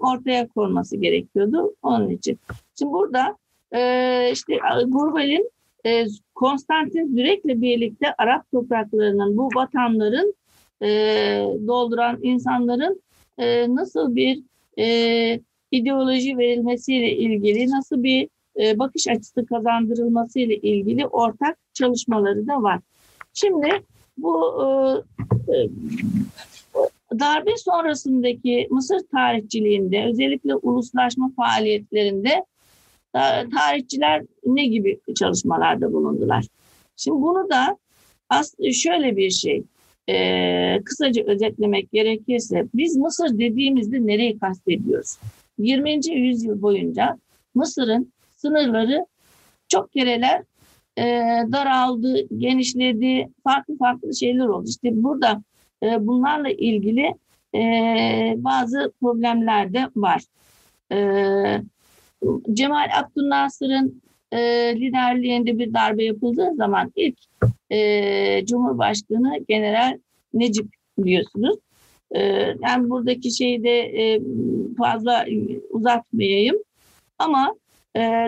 [0.00, 2.38] ortaya konması gerekiyordu onun için.
[2.78, 3.36] Şimdi burada
[3.74, 5.50] e, işte Gurbal'in
[5.86, 10.34] e, Konstantin Dürek'le birlikte Arap topraklarının bu vatanların
[10.82, 10.88] e,
[11.66, 13.02] dolduran insanların
[13.38, 14.42] e, nasıl bir
[14.78, 18.28] e, ideoloji verilmesiyle ilgili, nasıl bir
[18.60, 22.80] e, bakış açısı kazandırılmasıyla ilgili ortak çalışmaları da var.
[23.34, 23.68] Şimdi
[24.18, 24.54] bu
[25.48, 25.68] e, e,
[27.18, 32.44] darbe sonrasındaki Mısır tarihçiliğinde özellikle uluslaşma faaliyetlerinde
[33.54, 36.44] tarihçiler ne gibi çalışmalarda bulundular?
[36.96, 37.78] Şimdi bunu da
[38.72, 39.62] şöyle bir şey,
[40.08, 45.18] e, kısaca özetlemek gerekirse biz Mısır dediğimizde nereyi kastediyoruz?
[45.58, 46.00] 20.
[46.10, 47.18] yüzyıl boyunca
[47.54, 49.06] Mısır'ın sınırları
[49.68, 50.42] çok kereler
[50.98, 51.04] e,
[51.52, 54.68] daraldı, genişledi, farklı farklı şeyler oldu.
[54.68, 55.42] İşte burada
[55.82, 57.14] e, bunlarla ilgili
[57.54, 57.62] e,
[58.36, 60.22] bazı problemler de var.
[60.92, 60.98] E,
[62.52, 64.02] Cemal Abdülnasır'ın
[64.74, 67.18] liderliğinde bir darbe yapıldığı zaman ilk
[68.46, 69.98] Cumhurbaşkanı General
[70.34, 70.66] Necip
[70.98, 71.56] biliyorsunuz.
[72.10, 72.20] E,
[72.62, 74.20] yani buradaki şeyi de
[74.78, 75.24] fazla
[75.70, 76.56] uzatmayayım.
[77.18, 77.54] Ama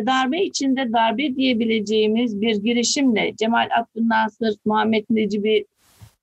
[0.06, 5.64] darbe içinde darbe diyebileceğimiz bir girişimle Cemal Abdülnasır, Muhammed Necip'i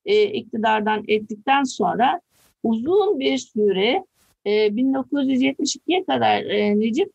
[0.05, 2.21] e, iktidardan ettikten sonra
[2.63, 4.05] uzun bir süre
[4.45, 7.11] e, 1972'ye kadar e, Necip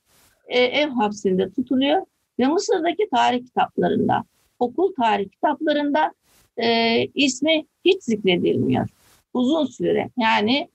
[0.49, 2.03] e, ev hapsinde tutuluyor
[2.39, 4.25] ve Mısır'daki tarih kitaplarında,
[4.59, 6.13] okul tarih kitaplarında
[6.57, 8.89] e, ismi hiç zikredilmiyor.
[9.35, 10.69] Uzun süre yani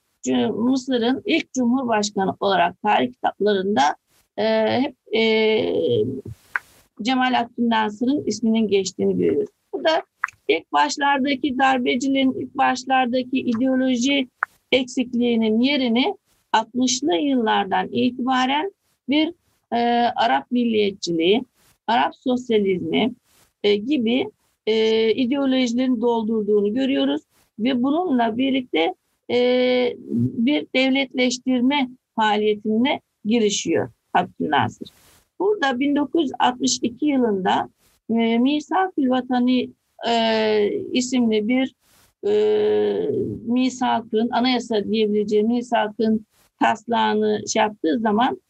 [0.56, 3.96] Mısır'ın ilk cumhurbaşkanı olarak tarih kitaplarında
[4.38, 5.24] e, hep e,
[7.02, 9.50] Cemal Abdülnasır'ın isminin geçtiğini görüyoruz.
[9.74, 10.04] Bu da
[10.48, 14.28] ilk başlardaki darbecilerin ilk başlardaki ideoloji
[14.72, 16.16] eksikliğinin yerini
[16.54, 18.72] 60'lı yıllardan itibaren
[19.10, 19.34] bir
[19.72, 19.78] e,
[20.16, 21.44] Arap milliyetçiliği,
[21.88, 23.12] Arap sosyalizmi
[23.64, 24.28] e, gibi
[24.68, 27.22] e, ideolojilerin doldurduğunu görüyoruz
[27.60, 28.96] ve bununla birlikte
[29.32, 29.38] e,
[30.14, 34.90] bir devletleştirme faaliyetine girişiyor Abdülnasır.
[35.40, 37.70] Burada 1962 yılında
[38.10, 39.70] e, Misak-ül Vatani
[40.08, 41.76] e, isimli bir
[42.28, 42.34] e,
[43.46, 46.26] misakın, anayasa diyebileceği misakın
[46.60, 48.42] taslağını şey yaptığı zaman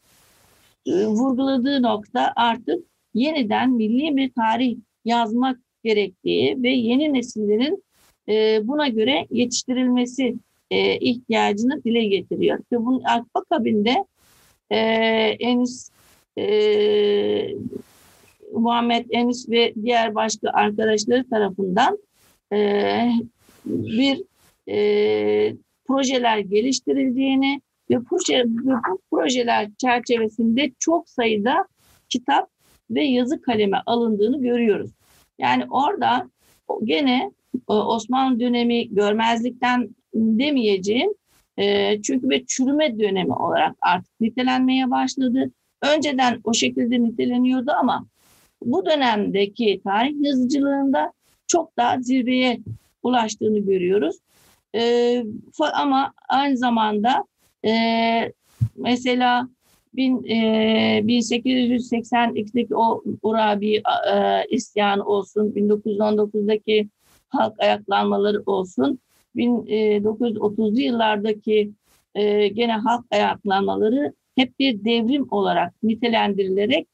[0.86, 2.84] e, vurguladığı nokta artık
[3.14, 7.84] yeniden milli bir tarih yazmak gerektiği ve yeni nesillerin
[8.28, 10.34] e, buna göre yetiştirilmesi
[10.70, 12.58] e, ihtiyacını dile getiriyor.
[12.72, 13.02] Ve bunun
[13.34, 14.04] akabinde
[14.70, 14.76] e,
[15.40, 15.90] Enis
[16.38, 16.44] e,
[18.52, 21.98] Muhammed Enis ve diğer başka arkadaşları tarafından
[22.52, 23.10] e,
[23.66, 24.22] bir
[24.68, 27.60] e, projeler geliştirildiğini
[27.90, 31.66] ve, proje, bu projeler çerçevesinde çok sayıda
[32.08, 32.48] kitap
[32.90, 34.90] ve yazı kaleme alındığını görüyoruz.
[35.38, 36.30] Yani orada
[36.84, 37.30] gene
[37.70, 41.10] e, Osmanlı dönemi görmezlikten demeyeceğim
[41.58, 45.50] e, çünkü bir çürüme dönemi olarak artık nitelenmeye başladı.
[45.82, 48.06] Önceden o şekilde niteleniyordu ama
[48.64, 51.12] bu dönemdeki tarih yazıcılığında
[51.46, 52.60] çok daha zirveye
[53.02, 54.16] ulaştığını görüyoruz.
[54.74, 55.24] E,
[55.74, 57.24] ama aynı zamanda
[57.64, 57.72] e,
[58.76, 59.48] mesela
[59.94, 60.36] bin, e,
[61.04, 66.88] 1882'deki o Urabi e, isyan olsun, 1919'daki
[67.28, 68.98] halk ayaklanmaları olsun,
[69.36, 71.70] 1930'lu yıllardaki
[72.14, 76.86] e, gene halk ayaklanmaları hep bir devrim olarak nitelendirilerek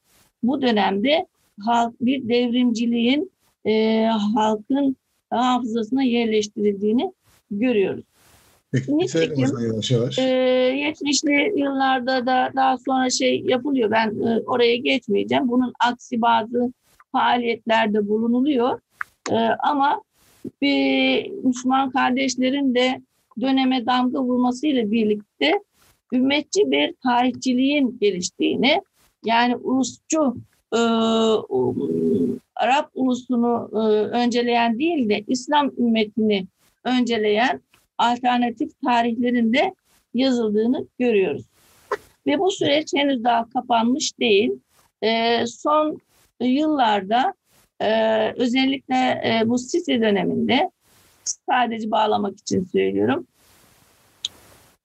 [0.43, 1.25] bu dönemde
[1.65, 3.31] halk bir devrimciliğin
[3.65, 4.95] e, halkın
[5.29, 7.13] hafızasına yerleştirildiğini
[7.51, 8.03] görüyoruz.
[8.73, 10.19] Nitekim, yavaş yavaş.
[10.19, 13.91] E, 70'li yıllarda da daha sonra şey yapılıyor.
[13.91, 15.47] Ben e, oraya geçmeyeceğim.
[15.47, 16.73] Bunun aksi bazı
[17.11, 18.79] faaliyetlerde bulunuluyor.
[19.31, 20.01] E, ama
[20.61, 23.01] bir Müslüman kardeşlerin de
[23.41, 25.59] döneme damga vurmasıyla birlikte
[26.13, 28.81] ümmetçi bir tarihçiliğin geliştiğini
[29.25, 30.35] yani ulusçu
[30.73, 30.79] e,
[32.55, 33.77] Arap ulusunu e,
[34.17, 36.47] önceleyen değil de İslam ümmetini
[36.83, 37.61] önceleyen
[37.97, 39.73] alternatif tarihlerinde
[40.13, 41.45] yazıldığını görüyoruz.
[42.27, 44.51] Ve bu süreç henüz daha kapanmış değil.
[45.01, 46.01] E, son
[46.41, 47.33] yıllarda
[47.79, 47.89] e,
[48.31, 50.71] özellikle e, bu Sisi döneminde
[51.49, 53.27] sadece bağlamak için söylüyorum.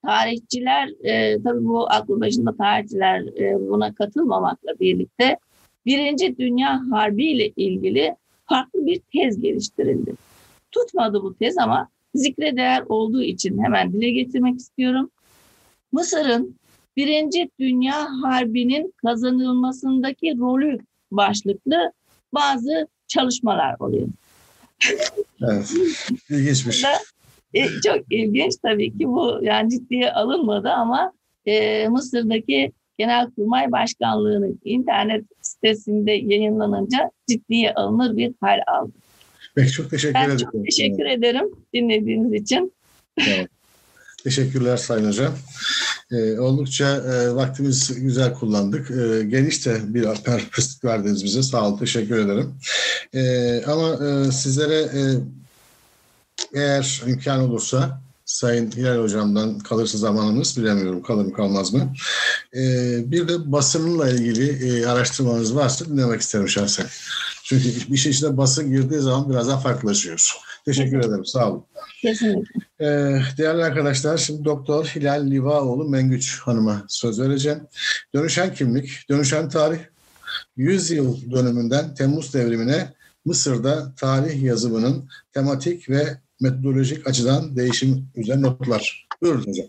[0.07, 5.39] Tarihçiler, e, tabii bu aklı başında tarihçiler e, buna katılmamakla birlikte
[5.87, 8.17] Birinci Dünya Harbi ile ilgili
[8.47, 10.15] farklı bir tez geliştirildi.
[10.73, 15.11] Tutmadı bu tez ama zikre değer olduğu için hemen dile getirmek istiyorum.
[15.93, 16.57] Mısır'ın
[16.97, 20.79] Birinci Dünya Harbi'nin kazanılmasındaki rolü
[21.11, 21.93] başlıklı
[22.35, 24.09] bazı çalışmalar oluyor.
[25.43, 25.75] Evet,
[26.31, 26.85] ilginçmiş.
[27.55, 31.13] E, çok ilginç tabii ki bu yani ciddiye alınmadı ama
[31.47, 35.25] e, Mısır'daki Genelkurmay Başkanlığı'nın internet
[35.65, 38.93] sitesinde yayınlanınca ciddiye alınır bir hal aldı.
[39.55, 40.39] Peki çok teşekkür ben ederim.
[40.39, 42.73] çok teşekkür ederim dinlediğiniz için.
[43.19, 43.49] Evet.
[44.25, 45.35] Teşekkürler Sayın Hocam.
[46.13, 48.91] Ee, oldukça e, vaktimizi güzel kullandık.
[48.91, 51.43] E, geniş de bir perspektif verdiniz bize.
[51.43, 52.55] Sağ olun, teşekkür ederim.
[53.15, 55.01] E, ama e, sizlere e,
[56.55, 61.93] eğer imkan olursa Sayın Hilal Hocam'dan kalırsa zamanımız bilemiyorum kalır mı kalmaz mı.
[62.57, 66.87] Ee, bir de basınla ilgili e, araştırmanız varsa dinlemek isterim şahsen.
[67.45, 70.33] Çünkü bir şey içinde basın girdiği zaman biraz daha farklılaşıyor.
[70.65, 71.25] Teşekkür ederim.
[71.25, 71.65] Sağ olun.
[72.03, 72.61] Kesinlikle.
[72.81, 77.61] Ee, değerli arkadaşlar şimdi Doktor Hilal Livaoğlu Mengüç Hanım'a söz vereceğim.
[78.15, 79.79] Dönüşen kimlik, dönüşen tarih
[80.57, 82.95] 100 yıl dönümünden Temmuz devrimine
[83.25, 89.07] Mısır'da tarih yazımının tematik ve metodolojik açıdan değişim üzerine notlar.
[89.23, 89.67] Buyurun hocam.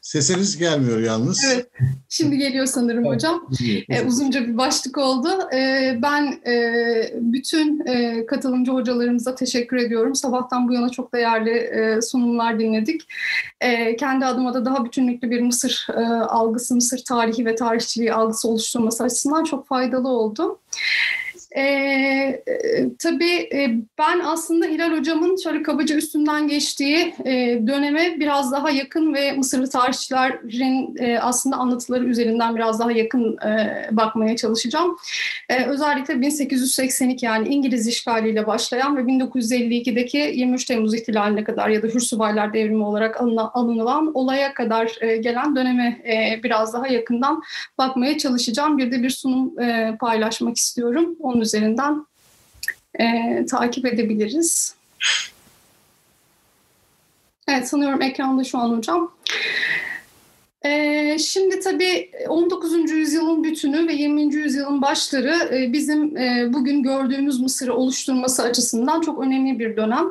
[0.00, 1.44] Sesiniz gelmiyor yalnız.
[1.52, 1.70] Evet,
[2.08, 3.48] şimdi geliyor sanırım hocam.
[3.88, 5.28] Ee, uzunca bir başlık oldu.
[5.54, 6.54] Ee, ben e,
[7.20, 10.14] bütün e, katılımcı hocalarımıza teşekkür ediyorum.
[10.14, 13.02] Sabahtan bu yana çok değerli e, sunumlar dinledik.
[13.60, 18.48] E, kendi adıma da daha bütünlüklü bir Mısır e, algısı, Mısır tarihi ve tarihçiliği algısı
[18.48, 20.58] oluşturması açısından çok faydalı oldu.
[21.56, 22.42] Ee,
[22.98, 29.14] tabii e, ben aslında Hilal Hocam'ın şöyle kabaca üstünden geçtiği e, döneme biraz daha yakın
[29.14, 34.96] ve Mısırlı tarihçilerin e, aslında anlatıları üzerinden biraz daha yakın e, bakmaya çalışacağım.
[35.48, 41.86] E, özellikle 1882 yani İngiliz işgaliyle başlayan ve 1952'deki 23 Temmuz ihtilaline kadar ya da
[41.86, 43.20] Hürsubaylar devrimi olarak
[43.54, 47.42] alınılan olaya kadar e, gelen döneme e, biraz daha yakından
[47.78, 48.78] bakmaya çalışacağım.
[48.78, 51.16] Bir de bir sunum e, paylaşmak istiyorum.
[51.20, 52.06] Onun üzerinden
[53.00, 54.74] e, takip edebiliriz.
[57.48, 59.10] Evet sanıyorum ekranda şu an hocam.
[60.64, 62.90] Ee, şimdi tabii 19.
[62.90, 64.34] yüzyılın bütünü ve 20.
[64.34, 70.04] yüzyılın başları e, bizim e, bugün gördüğümüz Mısır'ı oluşturması açısından çok önemli bir dönem.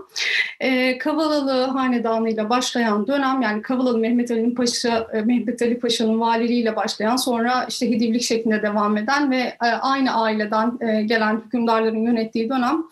[0.60, 7.16] E, Kavalalı hanedanıyla başlayan dönem yani Kavalalı Mehmet Ali'nin Paşa, Mehmet Ali Paşa'nın valiliğiyle başlayan
[7.16, 10.78] sonra işte Hidivlik şeklinde devam eden ve aynı aileden
[11.08, 12.84] gelen hükümdarların yönettiği dönem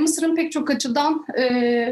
[0.00, 1.26] Mısır'ın pek çok açıdan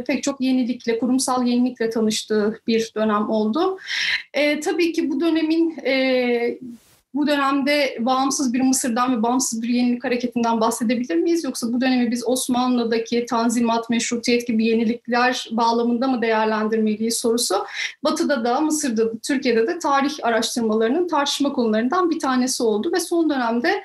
[0.06, 3.78] pek çok yenilikle, kurumsal yenilikle tanıştığı bir dönem oldu.
[4.64, 6.58] Tabii ki bu dönemin e,
[7.14, 11.44] bu dönemde bağımsız bir Mısır'dan ve bağımsız bir yenilik hareketinden bahsedebilir miyiz?
[11.44, 17.54] Yoksa bu dönemi biz Osmanlı'daki tanzimat, meşrutiyet gibi yenilikler bağlamında mı değerlendirmeliyiz sorusu.
[18.04, 22.92] Batı'da da, Mısır'da da, Türkiye'de de tarih araştırmalarının tartışma konularından bir tanesi oldu.
[22.94, 23.84] Ve son dönemde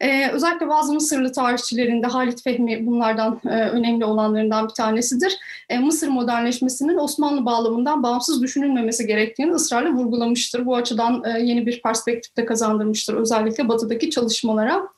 [0.00, 5.38] ee, özellikle bazı Mısırlı tarihçilerin de Halit Fehmi bunlardan e, önemli olanlarından bir tanesidir.
[5.68, 10.66] E, Mısır modernleşmesinin Osmanlı bağlamından bağımsız düşünülmemesi gerektiğini ısrarla vurgulamıştır.
[10.66, 14.88] Bu açıdan e, yeni bir perspektif de kazandırmıştır özellikle batıdaki çalışmalara.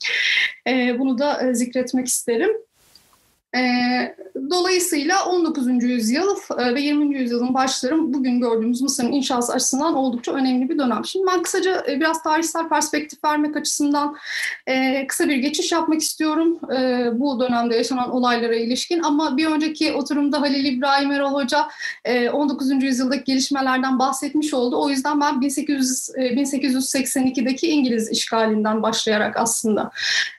[0.69, 2.68] E, bunu da zikretmek isterim.
[3.57, 3.61] E,
[4.51, 5.83] dolayısıyla 19.
[5.83, 7.19] yüzyıl e, ve 20.
[7.19, 11.05] yüzyılın başları bugün gördüğümüz Mısır'ın inşası açısından oldukça önemli bir dönem.
[11.05, 14.17] Şimdi ben kısaca e, biraz tarihsel perspektif vermek açısından
[14.67, 16.59] e, kısa bir geçiş yapmak istiyorum
[17.21, 19.03] bu dönemde yaşanan olaylara ilişkin.
[19.03, 21.69] Ama bir önceki oturumda Halil İbrahim Erol Hoca
[22.05, 22.83] e, 19.
[22.83, 24.83] yüzyıldaki gelişmelerden bahsetmiş oldu.
[24.83, 29.91] O yüzden ben 1800, e, 1882'deki İngiliz işgalinden başlayarak aslında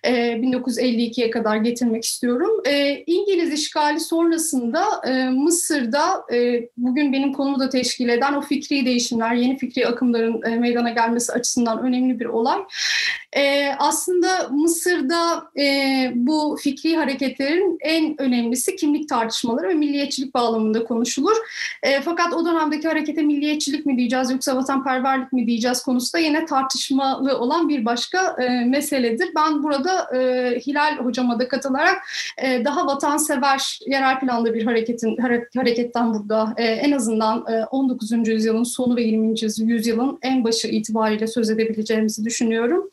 [0.04, 2.62] e, 1952'ye kadar getirmek istiyorum.
[3.08, 9.34] İngiliz işgali sonrasında e, Mısır'da e, bugün benim konumu da teşkil eden o fikri değişimler,
[9.34, 12.60] yeni fikri akımların e, meydana gelmesi açısından önemli bir olay.
[13.36, 21.38] E, aslında Mısır'da e, bu fikri hareketlerin en önemlisi kimlik tartışmaları ve milliyetçilik bağlamında konuşulur.
[21.84, 26.46] E, fakat o dönemdeki harekete milliyetçilik mi diyeceğiz yoksa vatanperverlik mi diyeceğiz konusu da yine
[26.46, 29.30] tartışmalı olan bir başka e, meseledir.
[29.36, 30.20] Ben burada e,
[30.68, 31.98] Hilal hocama da katılarak
[32.38, 35.18] e, daha vatansever yerel planda bir hareketin
[35.56, 38.28] hareketten burada e, en azından e, 19.
[38.28, 39.36] yüzyılın sonu ve 20.
[39.58, 42.90] yüzyılın en başı itibariyle söz edebileceğimizi düşünüyorum.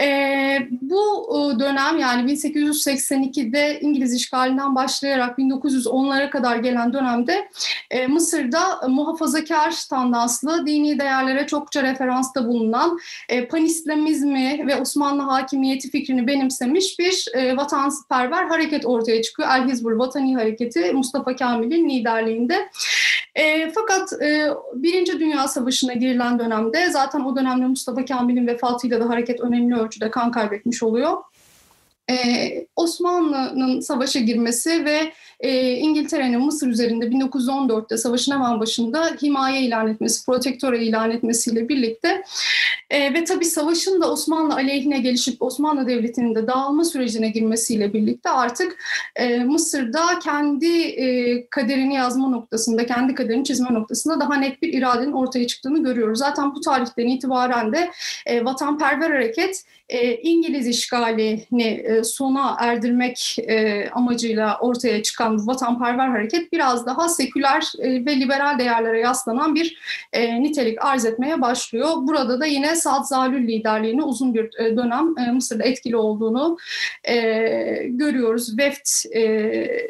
[0.00, 1.28] E, bu
[1.60, 7.48] dönem yani 1882'de İngiliz işgalinden başlayarak 1910'lara kadar gelen dönemde
[7.90, 16.26] e, Mısır'da muhafazakar tandanslı dini değerlere çokça referansta bulunan e, panislamizmi ve Osmanlı hakimiyeti fikrini
[16.26, 19.48] benimsemiş bir e, vatanperver hareket ortaya çıkıyor.
[19.56, 22.70] El Hizbul Vatani Hareketi Mustafa Kamil'in liderliğinde.
[23.34, 29.08] E, fakat e, Birinci Dünya Savaşı'na girilen dönemde zaten o dönemde Mustafa Kamil'in vefatıyla da
[29.08, 31.16] hareket önemli ölçüde kan kaybetmiş oluyor.
[32.10, 39.88] Ee, Osmanlı'nın savaşa girmesi ve e, İngiltere'nin Mısır üzerinde 1914'te savaşın hemen başında himaye ilan
[39.88, 42.22] etmesi, protektore ilan etmesiyle birlikte
[42.90, 48.30] e, ve tabii savaşın da Osmanlı aleyhine gelişip Osmanlı Devleti'nin de dağılma sürecine girmesiyle birlikte
[48.30, 48.76] artık
[49.16, 55.12] e, Mısır'da kendi e, kaderini yazma noktasında, kendi kaderini çizme noktasında daha net bir iradenin
[55.12, 56.18] ortaya çıktığını görüyoruz.
[56.18, 57.90] Zaten bu tarihten itibaren de
[58.26, 66.52] e, vatanperver hareket e, İngiliz işgalini e, sona erdirmek e, amacıyla ortaya çıkan vatanperver hareket
[66.52, 69.78] biraz daha seküler e, ve liberal değerlere yaslanan bir
[70.12, 71.90] e, nitelik arz etmeye başlıyor.
[71.96, 76.58] Burada da yine Saad Zalül liderliğini uzun bir e, dönem e, Mısır'da etkili olduğunu
[77.04, 77.16] e,
[77.88, 78.58] görüyoruz.
[78.58, 79.86] Veft e,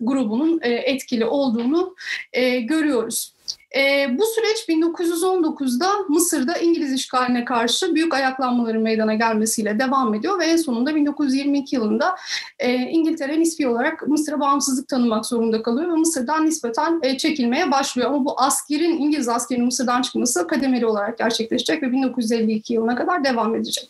[0.00, 1.94] grubunun e, etkili olduğunu
[2.32, 3.35] e, görüyoruz.
[3.74, 10.44] E, bu süreç 1919'da Mısır'da İngiliz işgaline karşı büyük ayaklanmaların meydana gelmesiyle devam ediyor ve
[10.44, 12.16] en sonunda 1922 yılında
[12.58, 18.10] e, İngiltere nispi olarak Mısır'a bağımsızlık tanımak zorunda kalıyor ve Mısır'dan nispeten e, çekilmeye başlıyor.
[18.10, 23.54] Ama bu askerin, İngiliz askerinin Mısır'dan çıkması kademeli olarak gerçekleşecek ve 1952 yılına kadar devam
[23.54, 23.88] edecek.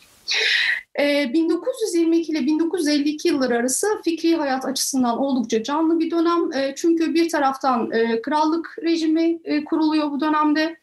[0.99, 6.75] 1922 ile 1952 yılları arası fikri hayat açısından oldukça canlı bir dönem.
[6.77, 7.91] Çünkü bir taraftan
[8.23, 10.77] krallık rejimi kuruluyor bu dönemde.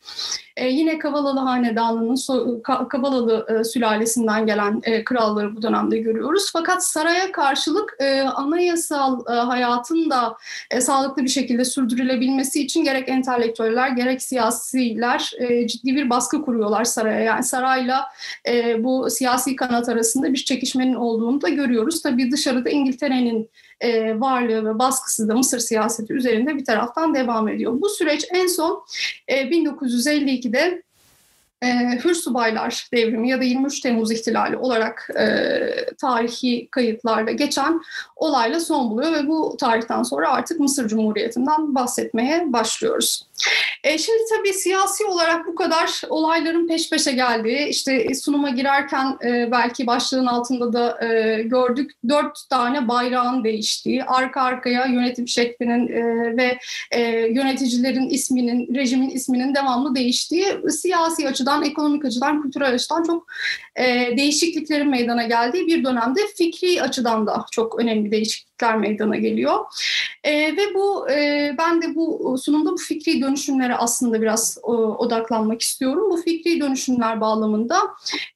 [0.57, 6.49] E, yine Kavalalı Hanedanı'nın so, Kavalalı e, sülalesinden gelen e, kralları bu dönemde görüyoruz.
[6.53, 10.37] Fakat saraya karşılık e, anayasal e, hayatın da
[10.71, 16.83] e, sağlıklı bir şekilde sürdürülebilmesi için gerek entelektüeller gerek siyasiler e, ciddi bir baskı kuruyorlar
[16.83, 17.19] saraya.
[17.19, 18.05] Yani sarayla
[18.47, 22.01] e, bu siyasi kanat arasında bir çekişmenin olduğunu da görüyoruz.
[22.01, 23.49] Tabii dışarıda İngiltere'nin
[23.83, 27.81] e, varlığı ve baskısı da Mısır siyaseti üzerinde bir taraftan devam ediyor.
[27.81, 28.85] Bu süreç en son
[29.27, 30.83] e, 1952'de
[31.63, 35.25] e, Hür Subaylar Devrimi ya da 23 Temmuz İhtilali olarak e,
[35.95, 37.81] tarihi kayıtlarda geçen
[38.15, 43.25] olayla son buluyor ve bu tarihten sonra artık Mısır Cumhuriyeti'nden bahsetmeye başlıyoruz.
[43.83, 49.51] E, şimdi tabii siyasi olarak bu kadar olayların peş peşe geldiği, işte sunuma girerken e,
[49.51, 56.37] belki başlığın altında da e, gördük, dört tane bayrağın değiştiği, arka arkaya yönetim şeklinin e,
[56.37, 56.57] ve
[56.91, 63.27] e, yöneticilerin isminin, rejimin isminin devamlı değiştiği siyasi açıdan, ekonomik açıdan, kültürel açıdan çok
[63.75, 69.59] e, değişikliklerin meydana geldiği bir dönemde fikri açıdan da çok önemli değişiklikler meydana geliyor.
[70.23, 75.61] E, ve bu e, ben de bu sunumda bu fikri dönüşümlere aslında biraz o, odaklanmak
[75.61, 76.09] istiyorum.
[76.11, 77.77] Bu fikri dönüşümler bağlamında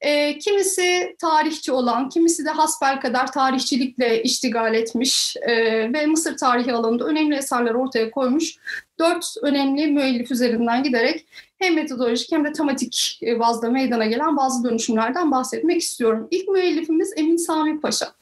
[0.01, 5.53] e, kimisi tarihçi olan, kimisi de hasbel kadar tarihçilikle iştigal etmiş e,
[5.93, 8.57] ve Mısır tarihi alanında önemli eserler ortaya koymuş
[8.99, 11.25] dört önemli müellif üzerinden giderek
[11.59, 16.27] hem metodolojik hem de tematik e, bazda meydana gelen bazı dönüşümlerden bahsetmek istiyorum.
[16.31, 18.13] İlk müellifimiz Emin Sami Paşa.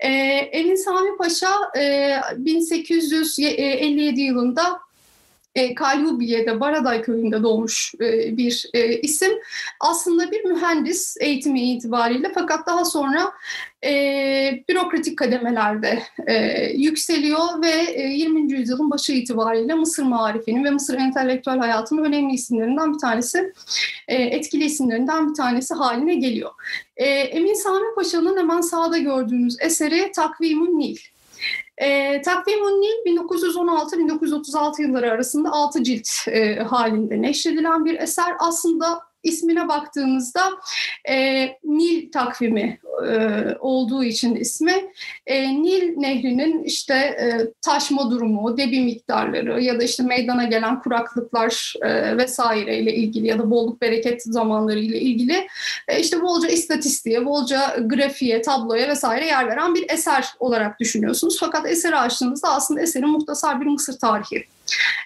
[0.00, 0.08] Ee,
[0.52, 4.87] Emin Sami Paşa e, 1857 yılında
[5.58, 9.32] e, Kalyubiye'de Baraday köyünde doğmuş e, bir e, isim.
[9.80, 13.32] Aslında bir mühendis eğitimi itibariyle fakat daha sonra
[13.84, 13.92] e,
[14.68, 16.34] bürokratik kademelerde e,
[16.72, 18.52] yükseliyor ve e, 20.
[18.52, 23.52] yüzyılın başı itibariyle Mısır marifinin ve Mısır entelektüel hayatının önemli isimlerinden bir tanesi,
[24.08, 26.50] e, etkili isimlerinden bir tanesi haline geliyor.
[26.96, 30.98] E, Emin Sami Paşa'nın hemen sağda gördüğünüz eseri Takvim-ü Nil.
[31.78, 38.34] E, Takvim-ün Nil 1916-1936 yılları arasında 6 cilt e, halinde neşredilen bir eser.
[38.38, 40.40] Aslında ismine baktığımızda
[41.08, 44.74] e, Nil takvimi e, olduğu için ismi
[45.26, 51.74] e, Nil Nehri'nin işte e, taşma durumu, debi miktarları ya da işte meydana gelen kuraklıklar
[51.82, 55.48] e, vesaire ile ilgili ya da bolluk bereket zamanları ile ilgili
[55.88, 61.36] e, işte bolca istatistiğe, bolca grafiğe, tabloya vesaire yer veren bir eser olarak düşünüyorsunuz.
[61.40, 64.44] Fakat eseri açtığınızda aslında eserin muhtasar bir Mısır tarihi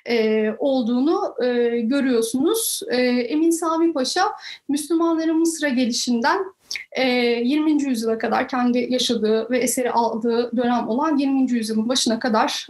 [0.09, 2.81] e, olduğunu e, görüyorsunuz.
[2.91, 4.33] E, Emin Sami Paşa
[4.69, 6.39] Müslümanların Mısır'a gelişinden
[6.97, 7.83] 20.
[7.83, 11.51] yüzyıla kadar kendi yaşadığı ve eseri aldığı dönem olan 20.
[11.53, 12.67] yüzyılın başına kadar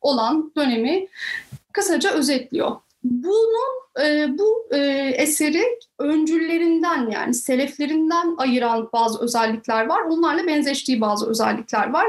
[0.00, 1.08] olan dönemi
[1.72, 2.76] kısaca özetliyor.
[3.04, 4.78] Bunun e, bu e,
[5.16, 5.62] eseri
[5.98, 10.00] öncüllerinden yani seleflerinden ayıran bazı özellikler var.
[10.02, 12.06] Onlarla benzeştiği bazı özellikler var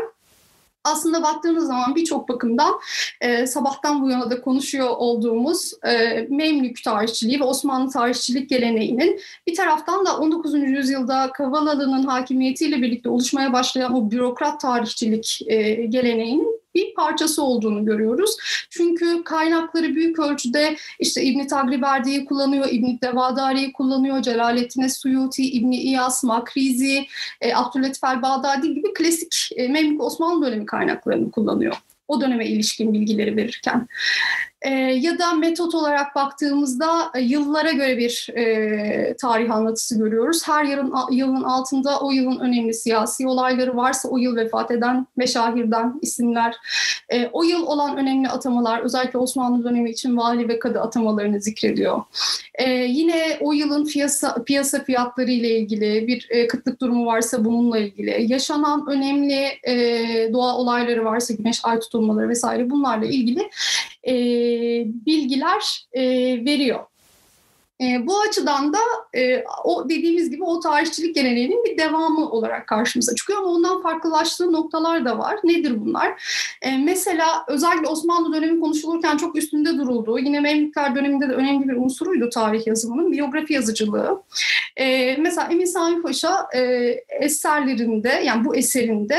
[0.84, 2.80] aslında baktığınız zaman birçok bakımdan
[3.22, 9.56] e, sabahtan bu yana da konuşuyor olduğumuz e, Memlük tarihçiliği ve Osmanlı tarihçilik geleneğinin bir
[9.56, 10.54] taraftan da 19.
[10.54, 18.38] yüzyılda Kavalalı'nın hakimiyetiyle birlikte oluşmaya başlayan o bürokrat tarihçilik e, geleneğinin bir parçası olduğunu görüyoruz.
[18.70, 26.24] Çünkü kaynakları büyük ölçüde işte İbn Tagriberdi'yi kullanıyor, İbn Devadari'yi kullanıyor, Celaleddin Suyuti, İbn İyas,
[26.24, 27.06] Makrizi,
[27.42, 31.76] e, Abdülatif el-Bağdadi gibi klasik e, Memlük Osmanlı dönemi kaynaklarını kullanıyor.
[32.08, 33.88] O döneme ilişkin bilgileri verirken.
[34.64, 40.48] E, ya da metot olarak baktığımızda e, yıllara göre bir e, tarih anlatısı görüyoruz.
[40.48, 46.00] Her yılın, yılın altında o yılın önemli siyasi olayları varsa o yıl vefat eden meşahirden
[46.02, 46.56] isimler,
[47.10, 52.02] e, o yıl olan önemli atamalar özellikle Osmanlı dönemi için vali ve kadı atamalarını zikrediyor.
[52.56, 57.78] E, yine o yılın piyasa, piyasa fiyatları ile ilgili bir e, kıtlık durumu varsa bununla
[57.78, 59.74] ilgili, yaşanan önemli e,
[60.34, 63.50] doğa olayları varsa güneş ay tutulmaları vesaire bunlarla ilgili
[64.04, 64.14] e,
[64.86, 66.02] bilgiler e,
[66.46, 66.86] veriyor.
[67.84, 68.80] E, bu açıdan da
[69.16, 74.54] e, o dediğimiz gibi o tarihçilik geleneğinin bir devamı olarak karşımıza çıkıyor ama ondan farklılaştığı
[74.54, 75.36] noktalar da var.
[75.44, 76.24] Nedir bunlar?
[76.62, 81.76] E, mesela özellikle Osmanlı dönemi konuşulurken çok üstünde durulduğu, yine Memlükler döneminde de önemli bir
[81.76, 84.24] unsuruydu tarih yazımının, biyografi yazıcılığı.
[84.78, 86.60] E, mesela Emin Sami Paşa e,
[87.20, 89.18] eserlerinde, yani bu eserinde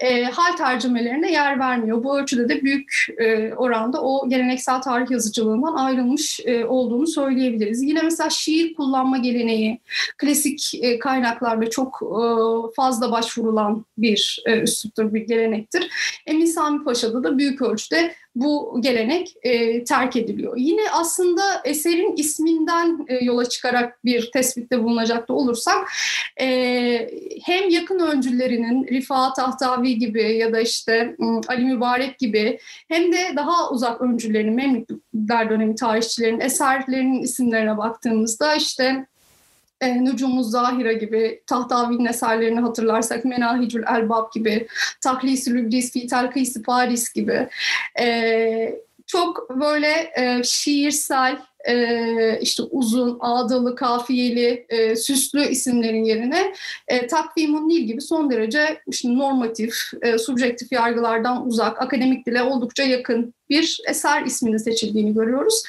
[0.00, 2.04] e, hal tercümelerine yer vermiyor.
[2.04, 7.82] Bu ölçüde de büyük e, oranda o geleneksel tarih yazıcılığından ayrılmış e, olduğunu söyleyebiliriz.
[7.82, 9.80] Yine mesela şiir kullanma geleneği
[10.18, 12.22] klasik e, kaynaklarda çok e,
[12.76, 15.90] fazla başvurulan bir e, üsluptur, bir gelenektir.
[16.26, 20.56] Emin Sami Paşa'da da büyük ölçüde bu gelenek e, terk ediliyor.
[20.56, 25.88] Yine aslında eserin isminden e, yola çıkarak bir tespitte bulunacak da olursak
[26.40, 26.46] e,
[27.44, 31.16] hem yakın öncülerinin Rifat Tahtavi gibi ya da işte
[31.48, 32.58] Ali Mübarek gibi
[32.88, 39.06] hem de daha uzak öncülerinin Memlükler dönemi tarihçilerinin eserlerinin isimlerine baktığımızda işte
[39.80, 44.66] e, Nucumuz Zahira gibi, Tahtavi'nin eserlerini hatırlarsak Menahicül Elbab gibi,
[45.00, 46.06] Tahlis-ül Übris fi
[46.62, 47.48] Paris gibi.
[48.00, 51.38] E, çok böyle e, şiirsel,
[51.68, 56.52] e, işte uzun, ağdalı, kafiyeli, e, süslü isimlerin yerine
[56.88, 62.82] e, takvimun nil gibi son derece işte normatif, e, subjektif yargılardan uzak, akademik dile oldukça
[62.82, 65.62] yakın bir eser isminin seçildiğini görüyoruz.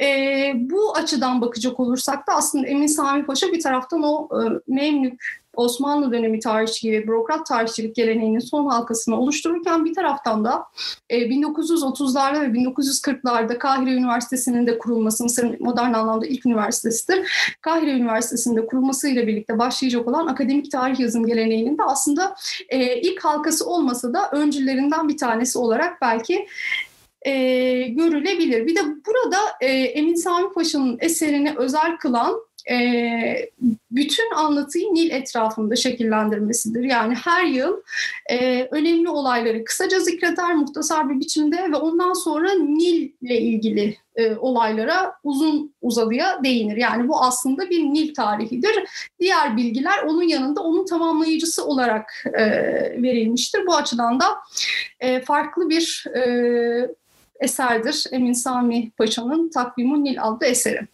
[0.00, 0.06] E,
[0.54, 6.12] bu açıdan bakacak olursak da aslında Emin Sami Paşa bir taraftan o e, Memlük Osmanlı
[6.12, 10.64] dönemi tarihçiliği ve bürokrat tarihçilik geleneğinin son halkasını oluştururken bir taraftan da
[11.10, 17.32] e, 1930'larda ve 1940'larda Kahire Üniversitesi'nin de kurulması, Mısır'ın modern anlamda ilk üniversitesidir.
[17.60, 22.34] Kahire Üniversitesi'nde kurulmasıyla birlikte başlayacak olan akademik tarih yazım geleneğinin de aslında
[22.68, 26.46] e, ilk halkası olmasa da öncülerinden bir tanesi olarak belki
[27.22, 27.32] e,
[27.82, 28.66] görülebilir.
[28.66, 33.50] Bir de burada e, Emin Sami Paşa'nın eserini özel kılan e,
[33.90, 36.82] bütün anlatıyı Nil etrafında şekillendirmesidir.
[36.82, 37.76] Yani her yıl
[38.30, 44.36] e, önemli olayları kısaca zikreder muhtasar bir biçimde ve ondan sonra Nil ile ilgili e,
[44.36, 46.76] olaylara uzun uzadıya değinir.
[46.76, 48.84] Yani bu aslında bir Nil tarihidir.
[49.20, 52.46] Diğer bilgiler onun yanında onun tamamlayıcısı olarak e,
[53.02, 53.66] verilmiştir.
[53.66, 54.26] Bu açıdan da
[55.00, 56.22] e, farklı bir e,
[57.40, 60.86] eserdir Emin Sami Paşa'nın Takvimun Nil adlı eseri.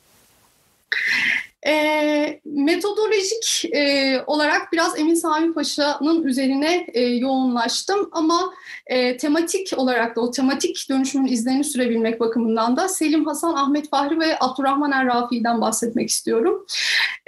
[1.66, 8.52] E, metodolojik e, olarak biraz Emin Sami Paşa'nın üzerine e, yoğunlaştım ama
[8.86, 14.20] e, tematik olarak da o tematik dönüşümün izlerini sürebilmek bakımından da Selim Hasan, Ahmet Fahri
[14.20, 16.66] ve Abdurrahman Er-Rafi'den bahsetmek istiyorum.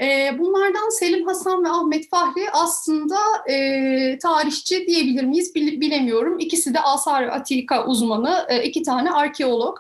[0.03, 3.18] E, bunlardan Selim Hasan ve Ahmet Fahri aslında
[3.51, 6.39] e, tarihçi diyebilir miyiz bilemiyorum.
[6.39, 9.78] İkisi de Asar Atika uzmanı, e, iki tane arkeolog.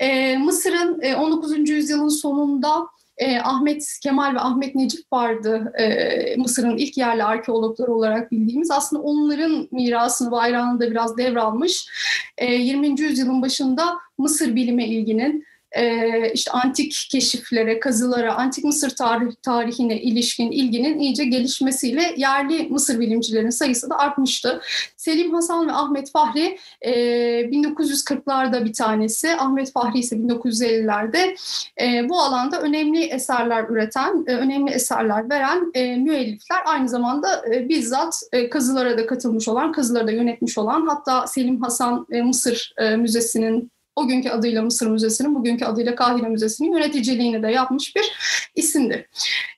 [0.00, 1.68] E, Mısır'ın e, 19.
[1.70, 8.32] yüzyılın sonunda e, Ahmet Kemal ve Ahmet Necip vardı e, Mısır'ın ilk yerli arkeologları olarak
[8.32, 8.70] bildiğimiz.
[8.70, 11.86] Aslında onların mirasını, bayrağını da biraz devralmış.
[12.38, 13.00] E, 20.
[13.00, 15.44] yüzyılın başında Mısır bilime ilginin
[15.76, 23.00] e, işte antik keşiflere, kazılara, antik Mısır tarih, tarihine ilişkin ilginin iyice gelişmesiyle yerli Mısır
[23.00, 24.60] bilimcilerin sayısı da artmıştı.
[24.96, 26.92] Selim Hasan ve Ahmet Fahri e,
[27.40, 31.36] 1940'larda bir tanesi, Ahmet Fahri ise 1950'lerde
[31.80, 36.58] e, bu alanda önemli eserler üreten, e, önemli eserler veren e, müellifler.
[36.66, 41.60] Aynı zamanda e, bizzat e, kazılara da katılmış olan, kazıları da yönetmiş olan, hatta Selim
[41.62, 47.42] Hasan e, Mısır e, Müzesi'nin o günkü adıyla Mısır Müzesi'nin, bugünkü adıyla Kahire Müzesi'nin yöneticiliğini
[47.42, 48.04] de yapmış bir
[48.54, 49.06] isimdir.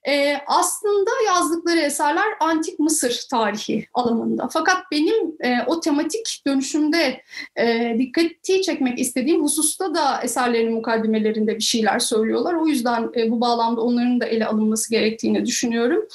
[0.09, 4.49] Ee, aslında yazdıkları eserler antik Mısır tarihi alanında.
[4.53, 7.23] Fakat benim e, o tematik dönüşümde
[7.57, 12.55] e, dikkati çekmek istediğim hususta da eserlerin mukaddimelerinde bir şeyler söylüyorlar.
[12.55, 16.09] O yüzden e, bu bağlamda onların da ele alınması gerektiğini düşünüyorum.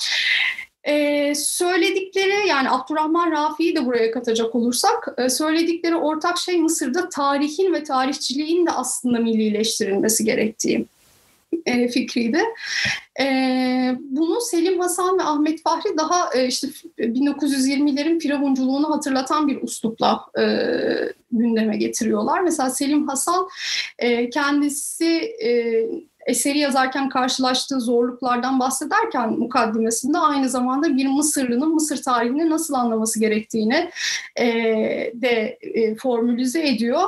[0.83, 7.73] Ee, söyledikleri yani Abdurrahman Rafi'yi de buraya katacak olursak e, söyledikleri ortak şey Mısır'da tarihin
[7.73, 10.85] ve tarihçiliğin de aslında millileştirilmesi gerektiği
[11.65, 12.39] e, fikriydi.
[13.19, 13.25] E,
[13.99, 16.67] bunu Selim Hasan ve Ahmet Fahri daha e, işte
[16.99, 20.43] 1920'lerin firavunculuğunu hatırlatan bir uslupla e,
[21.31, 22.41] gündeme getiriyorlar.
[22.41, 23.47] Mesela Selim Hasan
[23.99, 25.83] e, kendisi e,
[26.25, 33.89] eseri yazarken karşılaştığı zorluklardan bahsederken mukaddimesinde aynı zamanda bir Mısırlı'nın Mısır tarihini nasıl anlaması gerektiğini
[34.35, 34.45] e,
[35.13, 37.01] de e, formülize ediyor.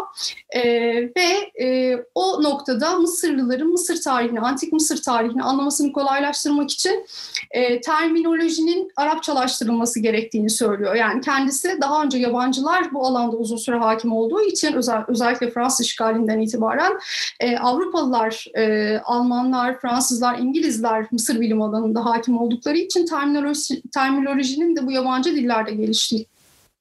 [0.50, 7.06] E, ve e, o noktada Mısırlıların Mısır tarihini, antik Mısır tarihini anlamasını kolaylaştırmak için
[7.52, 10.96] e, terminolojinin Arapçalaştırılması gerektiğini söylüyor.
[10.96, 15.86] Yani kendisi daha önce yabancılar bu alanda uzun süre hakim olduğu için özel, özellikle Fransız
[15.86, 17.00] işgalinden itibaren
[17.40, 24.88] e, Avrupalılar e, Almanlar, Fransızlar, İngilizler Mısır bilim alanında hakim oldukları için terminoloji, terminolojinin de
[24.88, 26.28] bu yabancı dillerde geliştiği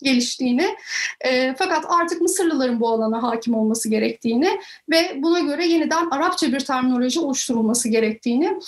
[0.02, 0.76] geliştiğini
[1.20, 4.60] e, fakat artık Mısırlıların bu alana hakim olması gerektiğini
[4.90, 8.58] ve buna göre yeniden Arapça bir terminoloji oluşturulması gerektiğini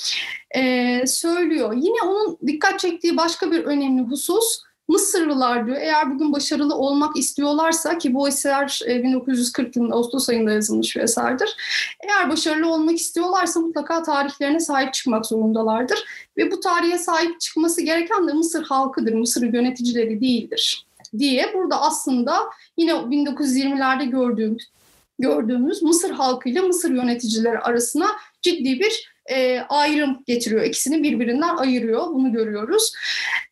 [0.56, 1.74] e, söylüyor.
[1.76, 7.98] Yine onun dikkat çektiği başka bir önemli husus Mısırlılar diyor eğer bugün başarılı olmak istiyorlarsa
[7.98, 11.56] ki bu eser 1940 e, yılında Ağustos ayında yazılmış bir eserdir.
[12.00, 16.04] Eğer başarılı olmak istiyorlarsa mutlaka tarihlerine sahip çıkmak zorundalardır.
[16.36, 20.86] Ve bu tarihe sahip çıkması gereken de Mısır halkıdır, Mısır yöneticileri değildir
[21.18, 22.38] diye burada aslında
[22.76, 24.70] yine 1920'lerde gördüğümüz
[25.18, 28.06] gördüğümüz Mısır halkıyla Mısır yöneticileri arasına
[28.42, 30.64] ciddi bir e, ayrım getiriyor.
[30.64, 32.06] İkisini birbirinden ayırıyor.
[32.06, 32.92] Bunu görüyoruz.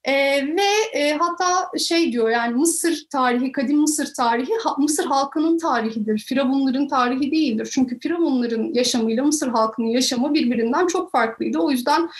[0.04, 0.12] E,
[0.46, 6.18] ve e, hatta şey diyor yani Mısır tarihi, kadim Mısır tarihi ha, Mısır halkının tarihidir.
[6.18, 7.68] Firavunların tarihi değildir.
[7.72, 11.58] Çünkü Firavunların yaşamıyla Mısır halkının yaşamı birbirinden çok farklıydı.
[11.58, 12.10] O yüzden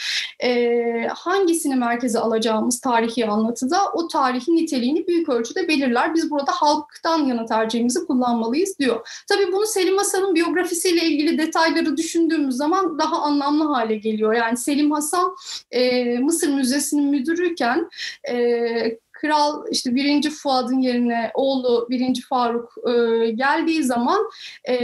[0.44, 6.14] e, hangisini merkeze alacağımız tarihi anlatıda o tarihin niteliğini büyük ölçüde belirler.
[6.14, 9.24] Biz burada halktan yana tercihimizi kullanmalıyız diyor.
[9.28, 14.32] Tabii bunu Selim Hasan'ın biyografisiyle ilgili detayları düşündüğümüz zaman daha anlamlı hale geliyor.
[14.32, 15.36] Yani Selim Hasan
[15.70, 17.90] e, Mısır Müzesi'nin müdürüyken
[18.30, 24.30] e, Kral işte birinci Fuad'ın yerine oğlu birinci Faruk e, geldiği zaman
[24.68, 24.76] e,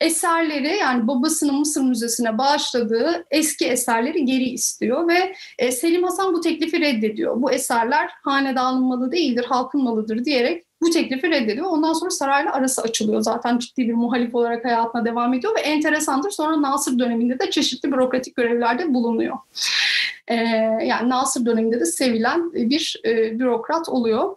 [0.00, 6.40] eserleri yani babasının Mısır Müzesi'ne bağışladığı eski eserleri geri istiyor ve e, Selim Hasan bu
[6.40, 7.42] teklifi reddediyor.
[7.42, 11.66] Bu eserler hanedanın malı değildir, halkın malıdır diyerek bu teklifi reddediyor.
[11.66, 13.20] Ondan sonra sarayla arası açılıyor.
[13.20, 16.30] Zaten ciddi bir muhalif olarak hayatına devam ediyor ve enteresandır.
[16.30, 19.36] Sonra Nasır döneminde de çeşitli bürokratik görevlerde bulunuyor.
[20.28, 20.34] Ee,
[20.84, 24.36] yani Nasır döneminde de sevilen bir e, bürokrat oluyor.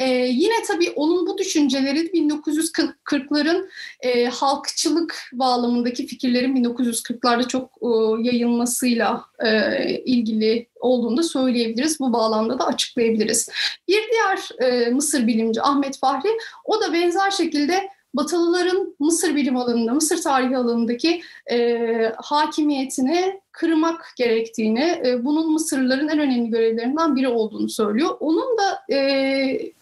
[0.00, 3.68] Ee, yine tabii onun bu düşünceleri 1940'ların
[4.00, 7.88] e, halkçılık bağlamındaki fikirlerin 1940'larda çok e,
[8.28, 12.00] yayılmasıyla e, ilgili olduğunu da söyleyebiliriz.
[12.00, 13.48] Bu bağlamda da açıklayabiliriz.
[13.88, 16.28] Bir diğer e, Mısır bilimci Ahmet Fahri,
[16.64, 25.02] o da benzer şekilde Batılıların Mısır bilim alanında, Mısır tarihi alanındaki e, hakimiyetini kırmak gerektiğini,
[25.06, 28.16] e, bunun Mısırlıların en önemli görevlerinden biri olduğunu söylüyor.
[28.20, 29.72] Onun da e,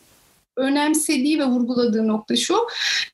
[0.58, 2.56] önemsediği ve vurguladığı nokta şu.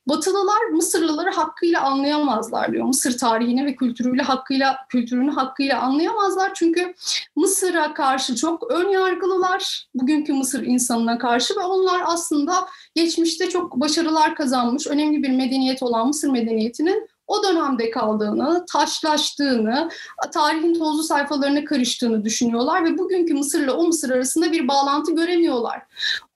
[0.07, 2.85] Batılılar Mısırlıları hakkıyla anlayamazlar diyor.
[2.85, 6.55] Mısır tarihini ve kültürüyle hakkıyla kültürünü hakkıyla anlayamazlar.
[6.55, 6.95] Çünkü
[7.37, 9.89] Mısır'a karşı çok ön yargılılar.
[9.95, 12.55] Bugünkü Mısır insanına karşı ve onlar aslında
[12.95, 19.89] geçmişte çok başarılar kazanmış, önemli bir medeniyet olan Mısır medeniyetinin o dönemde kaldığını, taşlaştığını,
[20.33, 25.83] tarihin tozlu sayfalarına karıştığını düşünüyorlar ve bugünkü Mısır'la o Mısır arasında bir bağlantı göremiyorlar.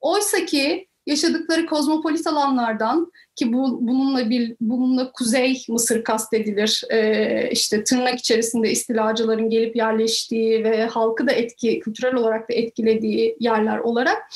[0.01, 6.83] Oysa ki yaşadıkları kozmopolit alanlardan ki bu bununla bir bununla Kuzey Mısır kastedilir.
[6.91, 13.37] Ee, işte tırnak içerisinde istilacıların gelip yerleştiği ve halkı da etki kültürel olarak da etkilediği
[13.39, 14.29] yerler olarak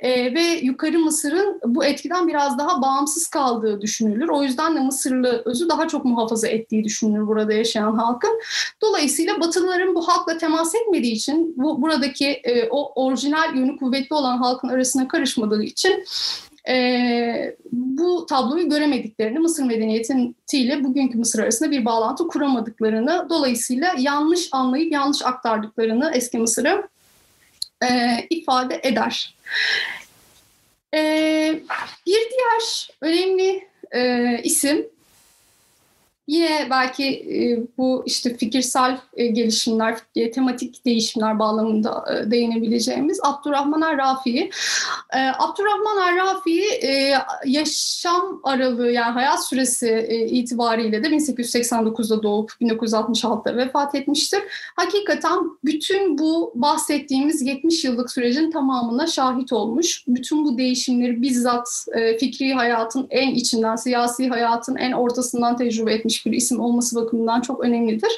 [0.00, 4.28] ee, ve yukarı Mısır'ın bu etkiden biraz daha bağımsız kaldığı düşünülür.
[4.28, 8.40] O yüzden de Mısırlı özü daha çok muhafaza ettiği düşünülür burada yaşayan halkın.
[8.82, 14.38] Dolayısıyla Batılıların bu halkla temas etmediği için bu buradaki e, o orijinal yönü kuvvetli olan
[14.38, 16.04] halkın arasına karışmadığı için
[16.68, 24.92] e, bu tabloyu göremediklerini, Mısır medeniyetiyle bugünkü Mısır arasında bir bağlantı kuramadıklarını, dolayısıyla yanlış anlayıp
[24.92, 26.88] yanlış aktardıklarını eski Mısır'ı
[27.82, 29.34] e, ifade eder.
[30.94, 31.00] E,
[32.06, 34.89] bir diğer önemli e, isim
[36.30, 44.50] Yine belki e, bu işte fikirsel e, gelişimler, e, tematik değişimler bağlamında değinebileceğimiz Abdurrahman Er-Rafi'yi.
[45.14, 47.14] E, Abdurrahman Er-Rafi'yi e,
[47.46, 54.40] yaşam aralığı yani hayat süresi itibariyle de 1889'da doğup 1966'da vefat etmiştir.
[54.76, 60.04] Hakikaten bütün bu bahsettiğimiz 70 yıllık sürecin tamamına şahit olmuş.
[60.08, 61.68] Bütün bu değişimleri bizzat
[62.20, 67.64] fikri hayatın en içinden, siyasi hayatın en ortasından tecrübe etmiş bir isim olması bakımından çok
[67.64, 68.12] önemlidir.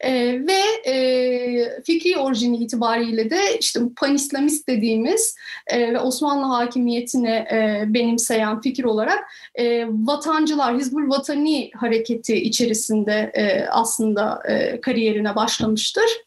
[0.00, 0.12] E,
[0.46, 5.36] ve e, fikri orijini itibariyle de işte panislamist dediğimiz
[5.66, 9.24] e, ve Osmanlı hakimiyetine e, benimseyen fikir olarak
[9.54, 16.24] e, vatancılar, Hizbul Vatani hareketi içerisinde e, aslında e, kariyerine başlamıştır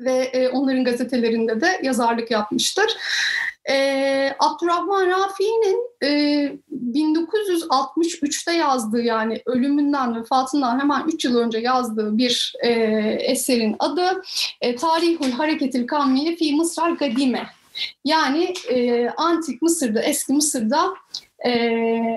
[0.00, 2.96] ve e, onların gazetelerinde de yazarlık yapmıştır.
[3.68, 6.08] E, Abdurrahman Rafi'nin e,
[6.94, 12.70] 1963'te yazdığı yani ölümünden, vefatından hemen 3 yıl önce yazdığı bir e,
[13.20, 14.22] eserin adı
[14.60, 17.46] e, Tarihul Hareketil Kavmiye fi Mısral Gadime.
[18.04, 20.94] Yani e, antik Mısır'da, eski Mısır'da
[21.46, 21.50] e,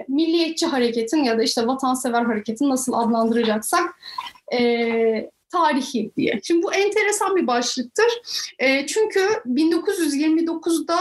[0.08, 4.00] milliyetçi hareketin ya da işte vatansever hareketin nasıl adlandıracaksak
[4.54, 6.39] e, tarihi diye.
[6.44, 8.06] Şimdi bu enteresan bir başlıktır.
[8.60, 10.98] E, çünkü 1929'da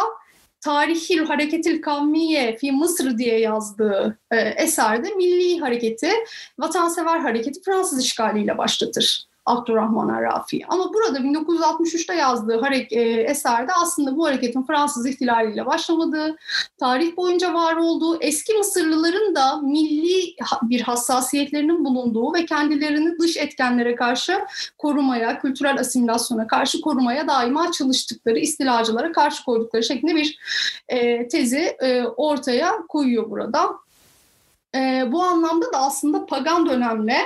[0.62, 6.10] Tarihil Hareketil Kavmiye fi Mısır diye yazdığı e, eserde milli hareketi,
[6.58, 9.31] vatansever hareketi Fransız işgaliyle başlatır.
[9.46, 10.60] Abdurrahman Arrafi.
[10.68, 16.36] Ama burada 1963'te yazdığı e, eserde aslında bu hareketin Fransız ihtilaliyle başlamadığı,
[16.78, 23.94] tarih boyunca var olduğu, eski Mısırlıların da milli bir hassasiyetlerinin bulunduğu ve kendilerini dış etkenlere
[23.94, 24.40] karşı
[24.78, 30.38] korumaya, kültürel asimilasyona karşı korumaya daima çalıştıkları, istilacılara karşı koydukları şeklinde bir
[30.88, 33.82] e, tezi e, ortaya koyuyor burada.
[34.76, 37.16] E, bu anlamda da aslında pagan dönemle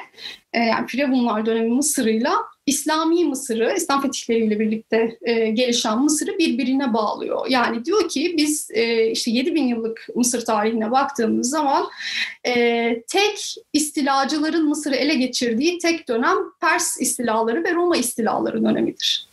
[0.53, 2.37] e, yani Firavunlar dönemi Mısır'ıyla
[2.67, 7.47] İslami Mısır'ı, İslam fetihleriyle birlikte e, gelişen Mısır'ı birbirine bağlıyor.
[7.49, 11.87] Yani diyor ki biz e, işte 7000 yıllık Mısır tarihine baktığımız zaman
[12.47, 12.53] e,
[13.09, 19.29] tek istilacıların Mısır'ı ele geçirdiği tek dönem Pers istilaları ve Roma istilaları dönemidir.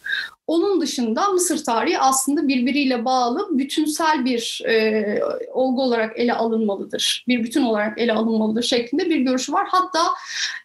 [0.48, 5.20] Onun dışında Mısır tarihi aslında birbiriyle bağlı bütünsel bir e,
[5.52, 7.26] olgu olarak ele alınmalıdır.
[7.28, 9.68] Bir bütün olarak ele alınmalıdır şeklinde bir görüşü var.
[9.72, 10.00] Hatta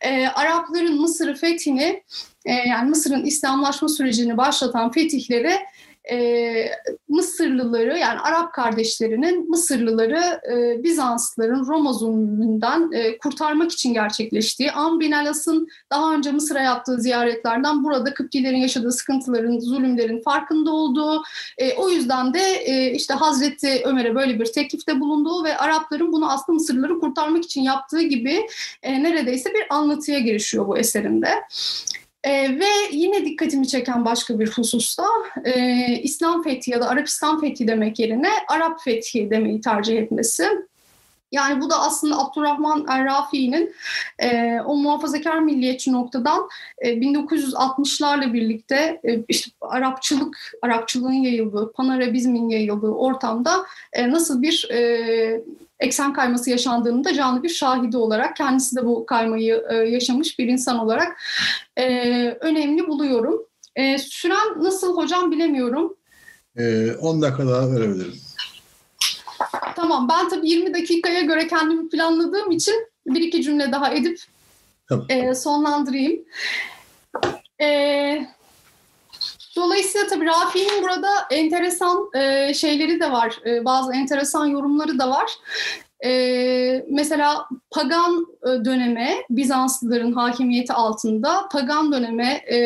[0.00, 2.02] e, Arapların Mısır'ı fethini
[2.44, 5.58] e, yani Mısır'ın İslamlaşma sürecini başlatan fetihleri
[6.10, 6.70] e,
[7.08, 15.12] Mısırlıları yani Arap kardeşlerinin Mısırlıları e, Bizanslıların Roma zulmünden e, kurtarmak için gerçekleştiği Am bin
[15.12, 21.22] Alas'ın daha önce Mısır'a yaptığı ziyaretlerden burada Kıptilerin yaşadığı sıkıntıların, zulümlerin farkında olduğu
[21.58, 26.32] e, o yüzden de e, işte Hazreti Ömer'e böyle bir teklifte bulunduğu ve Arapların bunu
[26.32, 28.46] aslında Mısırlıları kurtarmak için yaptığı gibi
[28.82, 31.28] e, neredeyse bir anlatıya girişiyor bu eserinde.
[32.24, 35.06] E, ve yine dikkatimi çeken başka bir hususta
[35.44, 40.48] e, İslam fethi ya da Arabistan fethi demek yerine Arap fethi demeyi tercih etmesi.
[41.32, 43.74] Yani bu da aslında Abdurrahman Er-Rafi'nin
[44.18, 46.48] e, o muhafazakar milliyetçi noktadan
[46.78, 55.40] e, 1960'larla birlikte e, işte Arapçılık, Arapçılığın yayıldığı, Panarabizmin yayıldığı ortamda e, nasıl bir e,
[55.80, 60.46] eksen kayması yaşandığını da canlı bir şahidi olarak kendisi de bu kaymayı e, yaşamış bir
[60.46, 61.20] insan olarak
[61.76, 61.84] e,
[62.40, 63.46] önemli buluyorum.
[63.76, 65.96] E, süren nasıl hocam bilemiyorum.
[66.56, 68.14] 10 e, dakika daha verebilirim.
[69.76, 72.74] Tamam ben tabii 20 dakikaya göre kendimi planladığım için
[73.06, 74.20] bir iki cümle daha edip
[74.88, 75.06] tamam.
[75.08, 76.24] e, sonlandırayım.
[77.60, 78.26] E,
[79.58, 83.38] Dolayısıyla tabii Rafi'nin burada enteresan e, şeyleri de var.
[83.46, 85.38] E, bazı enteresan yorumları da var.
[86.04, 92.58] Ee, mesela pagan e, döneme, Bizanslıların hakimiyeti altında pagan döneme e,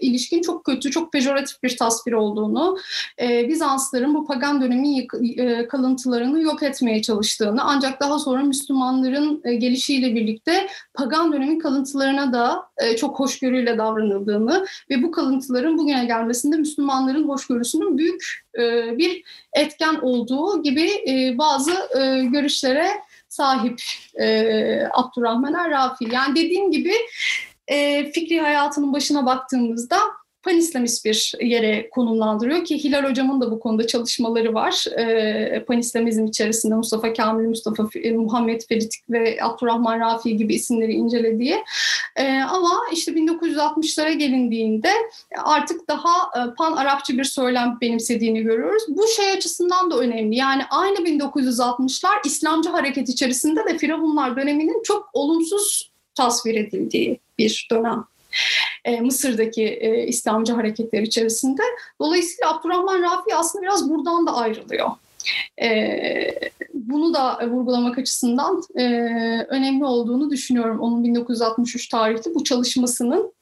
[0.00, 2.78] ilişkin çok kötü, çok pejoratif bir tasvir olduğunu,
[3.20, 5.08] e, Bizanslıların bu pagan dönemin
[5.38, 12.32] e, kalıntılarını yok etmeye çalıştığını, ancak daha sonra Müslümanların e, gelişiyle birlikte pagan dönemin kalıntılarına
[12.32, 19.22] da e, çok hoşgörüyle davranıldığını ve bu kalıntıların bugüne gelmesinde Müslümanların hoşgörüsünün büyük e, bir
[19.52, 22.24] etken olduğu gibi e, bazı e,
[22.66, 23.80] görüşlere sahip
[24.92, 26.14] Abdurrahman Er-Rafi.
[26.14, 26.92] Yani dediğim gibi
[28.12, 29.98] fikri hayatının başına baktığımızda
[30.46, 34.84] panislamist bir yere konumlandırıyor ki Hilal Hocam'ın da bu konuda çalışmaları var.
[34.98, 41.56] E, panislamizm içerisinde Mustafa Kamil, Mustafa Muhammed Ferit ve Abdurrahman Rafi gibi isimleri incelediği.
[42.16, 44.90] E, ama işte 1960'lara gelindiğinde
[45.44, 48.82] artık daha e, pan-Arapçı bir söylem benimsediğini görüyoruz.
[48.88, 50.36] Bu şey açısından da önemli.
[50.36, 58.04] Yani aynı 1960'lar İslamcı hareket içerisinde de Firavunlar döneminin çok olumsuz tasvir edildiği bir dönem.
[58.84, 61.62] E, Mısır'daki e, İslamcı hareketler içerisinde.
[62.00, 64.90] Dolayısıyla Abdurrahman Rafi aslında biraz buradan da ayrılıyor.
[65.62, 65.70] E,
[66.74, 68.84] bunu da vurgulamak açısından e,
[69.48, 70.80] önemli olduğunu düşünüyorum.
[70.80, 73.35] Onun 1963 tarihli bu çalışmasının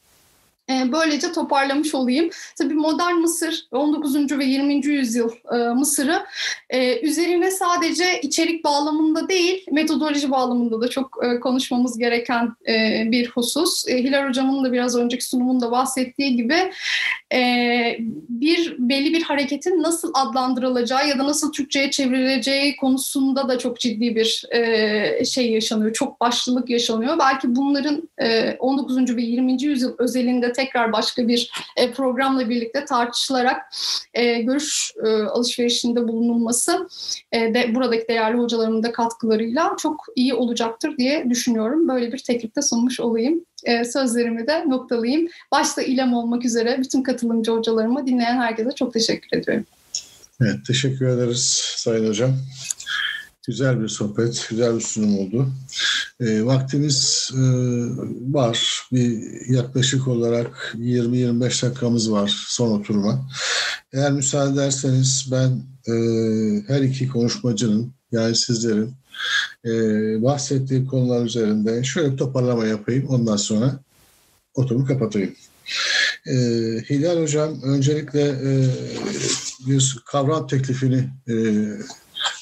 [0.69, 2.31] böylece toparlamış olayım.
[2.59, 4.39] Tabii modern Mısır, 19.
[4.39, 4.87] ve 20.
[4.87, 6.23] yüzyıl e, Mısır'ı
[6.71, 12.55] e, üzerine sadece içerik bağlamında değil, metodoloji bağlamında da çok konuşmamız gereken
[13.11, 13.87] bir husus.
[13.89, 16.73] Hilal Hocam'ın da biraz önceki sunumunda bahsettiği gibi
[18.29, 24.17] bir belli bir hareketin nasıl adlandırılacağı ya da nasıl Türkçe'ye çevrileceği konusunda da çok ciddi
[24.17, 24.45] bir
[25.25, 25.93] şey yaşanıyor.
[25.93, 27.19] Çok başlılık yaşanıyor.
[27.19, 28.09] Belki bunların
[28.59, 29.17] 19.
[29.17, 29.63] ve 20.
[29.63, 33.63] yüzyıl özelinde tekrar başka bir e, programla birlikte tartışılarak
[34.15, 36.89] e, görüş e, alışverişinde bulunulması
[37.35, 41.89] de buradaki değerli hocalarımın da katkılarıyla çok iyi olacaktır diye düşünüyorum.
[41.89, 43.45] Böyle bir teklifte sunmuş olayım.
[43.93, 45.29] Sözlerimi de noktalayayım.
[45.53, 49.67] Başta İlem olmak üzere bütün katılımcı hocalarıma, dinleyen herkese çok teşekkür ediyorum.
[50.41, 52.31] Evet, teşekkür ederiz Sayın Hocam.
[53.47, 55.49] Güzel bir sohbet, güzel bir sunum oldu.
[56.21, 57.43] E, vaktimiz e,
[58.33, 58.83] var.
[58.93, 59.21] Bir
[59.51, 63.29] yaklaşık olarak 20-25 dakikamız var son oturuma.
[63.93, 65.95] Eğer müsaade ederseniz ben e,
[66.67, 68.95] her iki konuşmacının yani sizlerin
[69.65, 69.73] e,
[70.23, 73.07] bahsettiği konular üzerinde şöyle bir toparlama yapayım.
[73.09, 73.81] Ondan sonra
[74.55, 75.35] oturumu kapatayım.
[76.27, 76.35] E,
[76.91, 78.69] Hilal Hocam öncelikle e,
[79.67, 81.35] bir kavram teklifini e,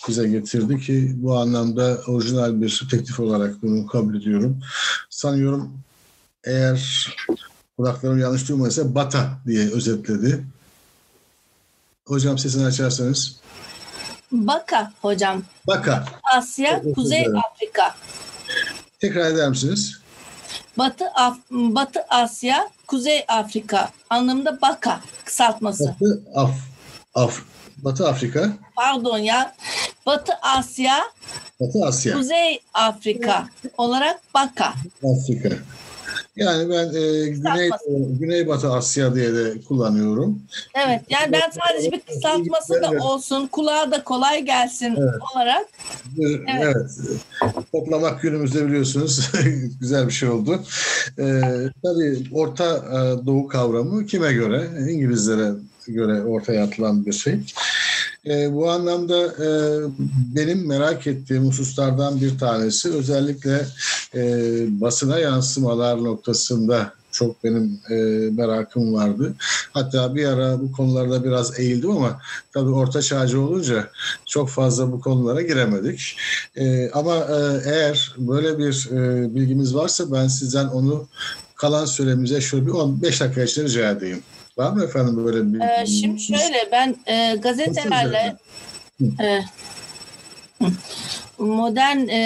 [0.09, 4.61] bize getirdi ki bu anlamda orijinal bir teklif olarak bunu kabul ediyorum.
[5.11, 5.73] Sanıyorum
[6.45, 7.09] eğer
[7.77, 10.45] kulaklarım yanlış duymadıysa Bata diye özetledi.
[12.07, 13.37] Hocam sesini açarsanız.
[14.33, 15.43] Baka hocam.
[15.67, 16.05] Baka.
[16.37, 17.95] Asya, Kuzey Afrika.
[19.01, 19.99] Tekrar eder misiniz?
[20.79, 25.95] Batı Af Batı Asya, Kuzey Afrika anlamında Baka kısaltması.
[26.01, 26.51] Batı Af
[27.15, 27.43] Af
[27.77, 28.53] Batı Afrika.
[28.77, 29.55] Pardon ya.
[30.07, 30.99] Batı Asya.
[31.61, 32.15] Batı Asya.
[32.15, 33.49] Kuzey Afrika
[33.79, 34.75] olarak Baka.
[35.05, 35.49] Afrika.
[36.37, 37.71] Yani ben e, Güney,
[38.21, 40.43] Güneybatı Asya diye de kullanıyorum.
[40.75, 45.15] Evet yani ben sadece bir kısaltması da olsun, kulağa da kolay gelsin evet.
[45.35, 45.67] olarak.
[46.19, 46.41] Evet.
[46.63, 46.91] evet.
[47.73, 49.31] Toplamak günümüzde biliyorsunuz
[49.81, 50.63] güzel bir şey oldu.
[51.19, 51.41] Ee,
[51.83, 52.85] tabii Orta
[53.27, 54.71] Doğu kavramı kime göre?
[54.91, 55.51] İngilizlere
[55.87, 57.41] göre ortaya atılan bir şey.
[58.27, 59.49] E, bu anlamda e,
[60.37, 63.67] benim merak ettiğim hususlardan bir tanesi özellikle
[64.15, 64.21] e,
[64.81, 67.95] basına yansımalar noktasında çok benim e,
[68.31, 69.35] merakım vardı.
[69.73, 72.21] Hatta bir ara bu konularda biraz eğildim ama
[72.53, 73.89] tabii orta çağcı olunca
[74.27, 76.17] çok fazla bu konulara giremedik.
[76.57, 81.07] E, ama e, eğer böyle bir e, bilgimiz varsa ben sizden onu
[81.55, 84.23] kalan süremize şöyle bir 15 dakika içinde rica edeyim.
[84.57, 85.61] Var mı efendim böyle bir...
[85.61, 88.37] Ee, şimdi şöyle ben e, gazetelerle
[89.21, 89.41] e,
[91.39, 92.17] modern e,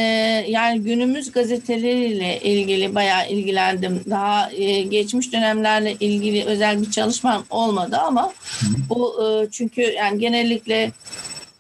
[0.49, 4.01] yani günümüz gazeteleriyle ilgili bayağı ilgilendim.
[4.11, 8.33] Daha e, geçmiş dönemlerle ilgili özel bir çalışmam olmadı ama
[8.89, 10.93] bu e, çünkü yani genellikle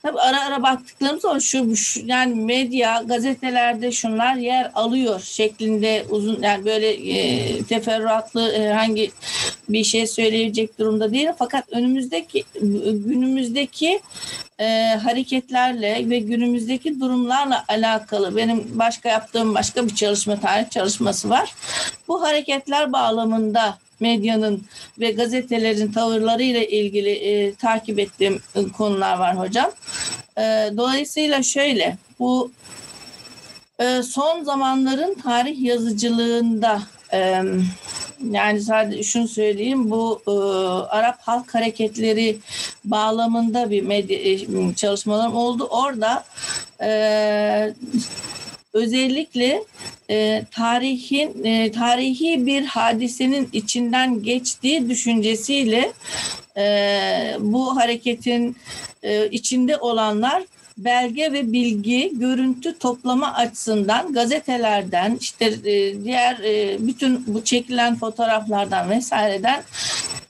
[0.07, 6.43] Tabii ara ara baktıklarımız o şu, şu yani medya gazetelerde şunlar yer alıyor şeklinde uzun
[6.43, 9.11] yani böyle e, teferruatlı herhangi
[9.69, 12.45] bir şey söyleyecek durumda değil fakat önümüzdeki
[12.85, 14.01] günümüzdeki
[14.59, 21.55] e, hareketlerle ve günümüzdeki durumlarla alakalı benim başka yaptığım başka bir çalışma tarih çalışması var.
[22.09, 24.63] Bu hareketler bağlamında medyanın
[24.99, 29.71] ve gazetelerin tavırlarıyla ilgili e, takip ettiğim e, konular var hocam.
[30.39, 30.43] E,
[30.77, 32.51] dolayısıyla şöyle bu
[33.79, 36.83] e, son zamanların tarih yazıcılığında
[37.13, 37.43] e,
[38.31, 40.31] yani sadece şunu söyleyeyim bu e,
[40.89, 42.39] Arap halk hareketleri
[42.85, 45.65] bağlamında bir medya e, çalışmalarım oldu.
[45.71, 46.25] Orada
[46.83, 47.75] e,
[48.73, 49.65] özellikle
[50.11, 55.93] e, tarihin e, tarihi bir hadisenin içinden geçtiği düşüncesiyle
[56.57, 58.57] e, bu hareketin
[59.03, 60.43] e, içinde olanlar
[60.79, 68.91] belge ve bilgi, görüntü toplama açısından gazetelerden, işte e, diğer e, bütün bu çekilen fotoğraflardan
[68.91, 69.63] vesaireden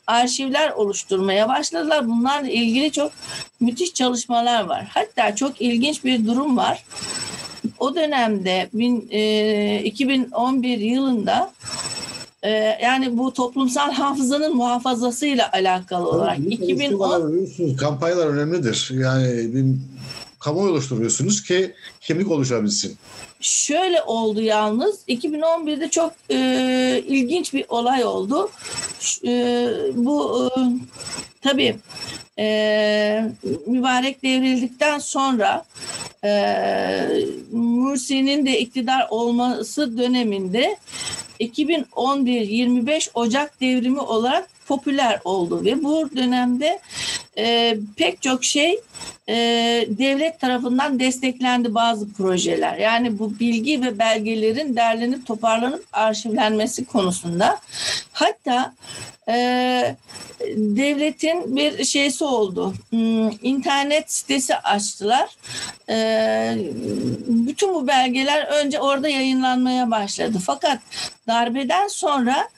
[0.07, 2.09] arşivler oluşturmaya başladılar.
[2.09, 3.13] Bunlarla ilgili çok
[3.61, 4.87] müthiş çalışmalar var.
[4.95, 6.85] Hatta çok ilginç bir durum var
[7.79, 11.53] o dönemde bin, e, 2011 yılında
[12.43, 12.51] e,
[12.83, 18.91] yani bu toplumsal hafızanın muhafazasıyla alakalı olarak 2010 kampanyalar önemlidir.
[18.93, 19.53] Yani
[20.47, 22.99] kamuoyu oluşturuyorsunuz ki kimlik oluşabilsin.
[23.41, 26.39] Şöyle oldu yalnız 2011'de çok e,
[27.07, 28.51] ilginç bir olay oldu.
[29.25, 30.51] E, bu e,
[31.41, 31.77] tabii
[32.39, 33.31] e,
[33.67, 35.65] mübarek devrildikten sonra
[36.25, 36.31] e,
[37.53, 40.77] Mursi'nin de iktidar olması döneminde
[41.41, 46.81] 2011-25 Ocak devrimi olarak popüler oldu ve bu dönemde
[47.39, 48.81] e, pek çok şey
[49.29, 49.35] e,
[49.89, 52.77] devlet tarafından desteklendi bazı projeler.
[52.77, 57.61] Yani bu bilgi ve belgelerin derlenip toparlanıp arşivlenmesi konusunda.
[58.13, 58.75] Hatta
[59.29, 59.97] e,
[60.57, 62.75] devletin bir şeysi oldu.
[62.91, 65.37] Hmm, internet sitesi açtılar.
[65.89, 65.97] E,
[67.29, 70.39] bütün bu belgeler önce orada yayınlanmaya başladı.
[70.47, 70.79] Fakat
[71.29, 72.49] darbeden sonra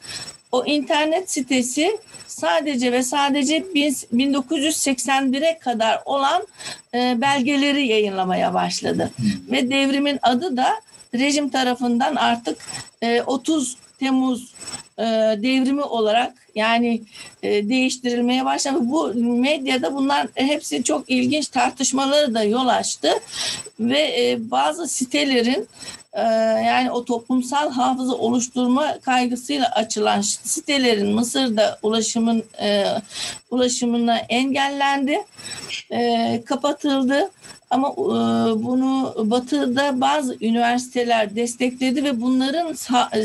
[0.53, 6.47] o internet sitesi sadece ve sadece bin- 1981'e kadar olan
[6.95, 9.11] e, belgeleri yayınlamaya başladı.
[9.51, 10.81] Ve devrimin adı da
[11.15, 12.59] rejim tarafından artık
[13.03, 14.55] e, 30 Temmuz
[14.99, 15.03] e,
[15.43, 17.03] devrimi olarak yani
[17.43, 18.79] e, değiştirilmeye başladı.
[18.81, 23.11] Bu medyada bunlar hepsi çok ilginç tartışmaları da yol açtı
[23.81, 25.69] ve e, bazı sitelerin
[26.13, 26.23] e,
[26.67, 32.85] yani o toplumsal hafıza oluşturma kaygısıyla açılan sitelerin Mısır'da ulaşımın e,
[33.51, 35.19] ulaşımına engellendi,
[35.93, 37.31] e, kapatıldı.
[37.71, 37.95] Ama e,
[38.65, 42.73] bunu Batı'da bazı üniversiteler destekledi ve bunların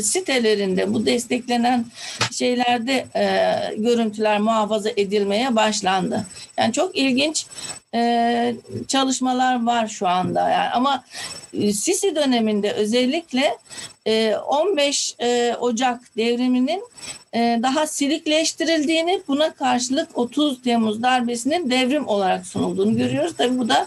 [0.00, 1.86] sitelerinde bu desteklenen
[2.32, 6.26] şeylerde e, görüntüler muhafaza edilmeye başlandı.
[6.58, 7.46] Yani çok ilginç
[7.94, 8.54] e,
[8.88, 10.48] çalışmalar var şu anda.
[10.48, 11.04] Yani ama
[11.52, 13.56] e, Sisi döneminde özellikle
[14.06, 16.82] e, 15 e, Ocak devriminin
[17.34, 23.34] e, daha silikleştirildiğini buna karşılık 30 Temmuz darbesinin devrim olarak sunulduğunu görüyoruz.
[23.38, 23.86] Tabii bu da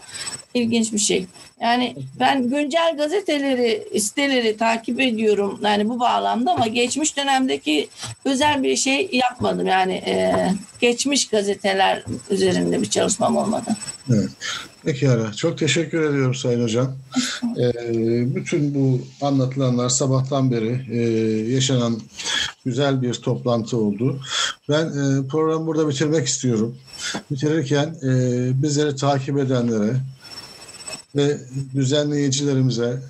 [0.53, 1.25] ilginç bir şey.
[1.61, 7.87] Yani ben güncel gazeteleri, siteleri takip ediyorum yani bu bağlamda ama geçmiş dönemdeki
[8.25, 9.67] özel bir şey yapmadım.
[9.67, 10.33] Yani e,
[10.79, 13.69] geçmiş gazeteler üzerinde bir çalışmam olmadı.
[14.09, 14.29] Evet.
[14.83, 15.33] Peki Ara.
[15.33, 16.95] Çok teşekkür ediyorum Sayın Hocam.
[17.57, 21.01] Ee, bütün bu anlatılanlar sabahtan beri e,
[21.53, 22.01] yaşanan
[22.65, 24.19] güzel bir toplantı oldu.
[24.69, 26.77] Ben e, programı burada bitirmek istiyorum.
[27.31, 28.11] Bitirirken e,
[28.63, 29.93] bizleri takip edenlere
[31.17, 31.37] ve
[31.75, 33.01] düzenleyicilerimize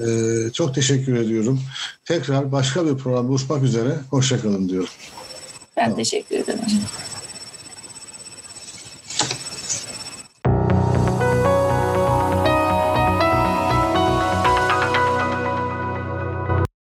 [0.00, 0.06] e,
[0.52, 1.60] çok teşekkür ediyorum.
[2.04, 3.94] Tekrar başka bir program buluşmak üzere.
[4.10, 4.88] Hoşçakalın diyorum.
[5.76, 5.96] Ben Tamam.
[5.96, 6.60] teşekkür ederim.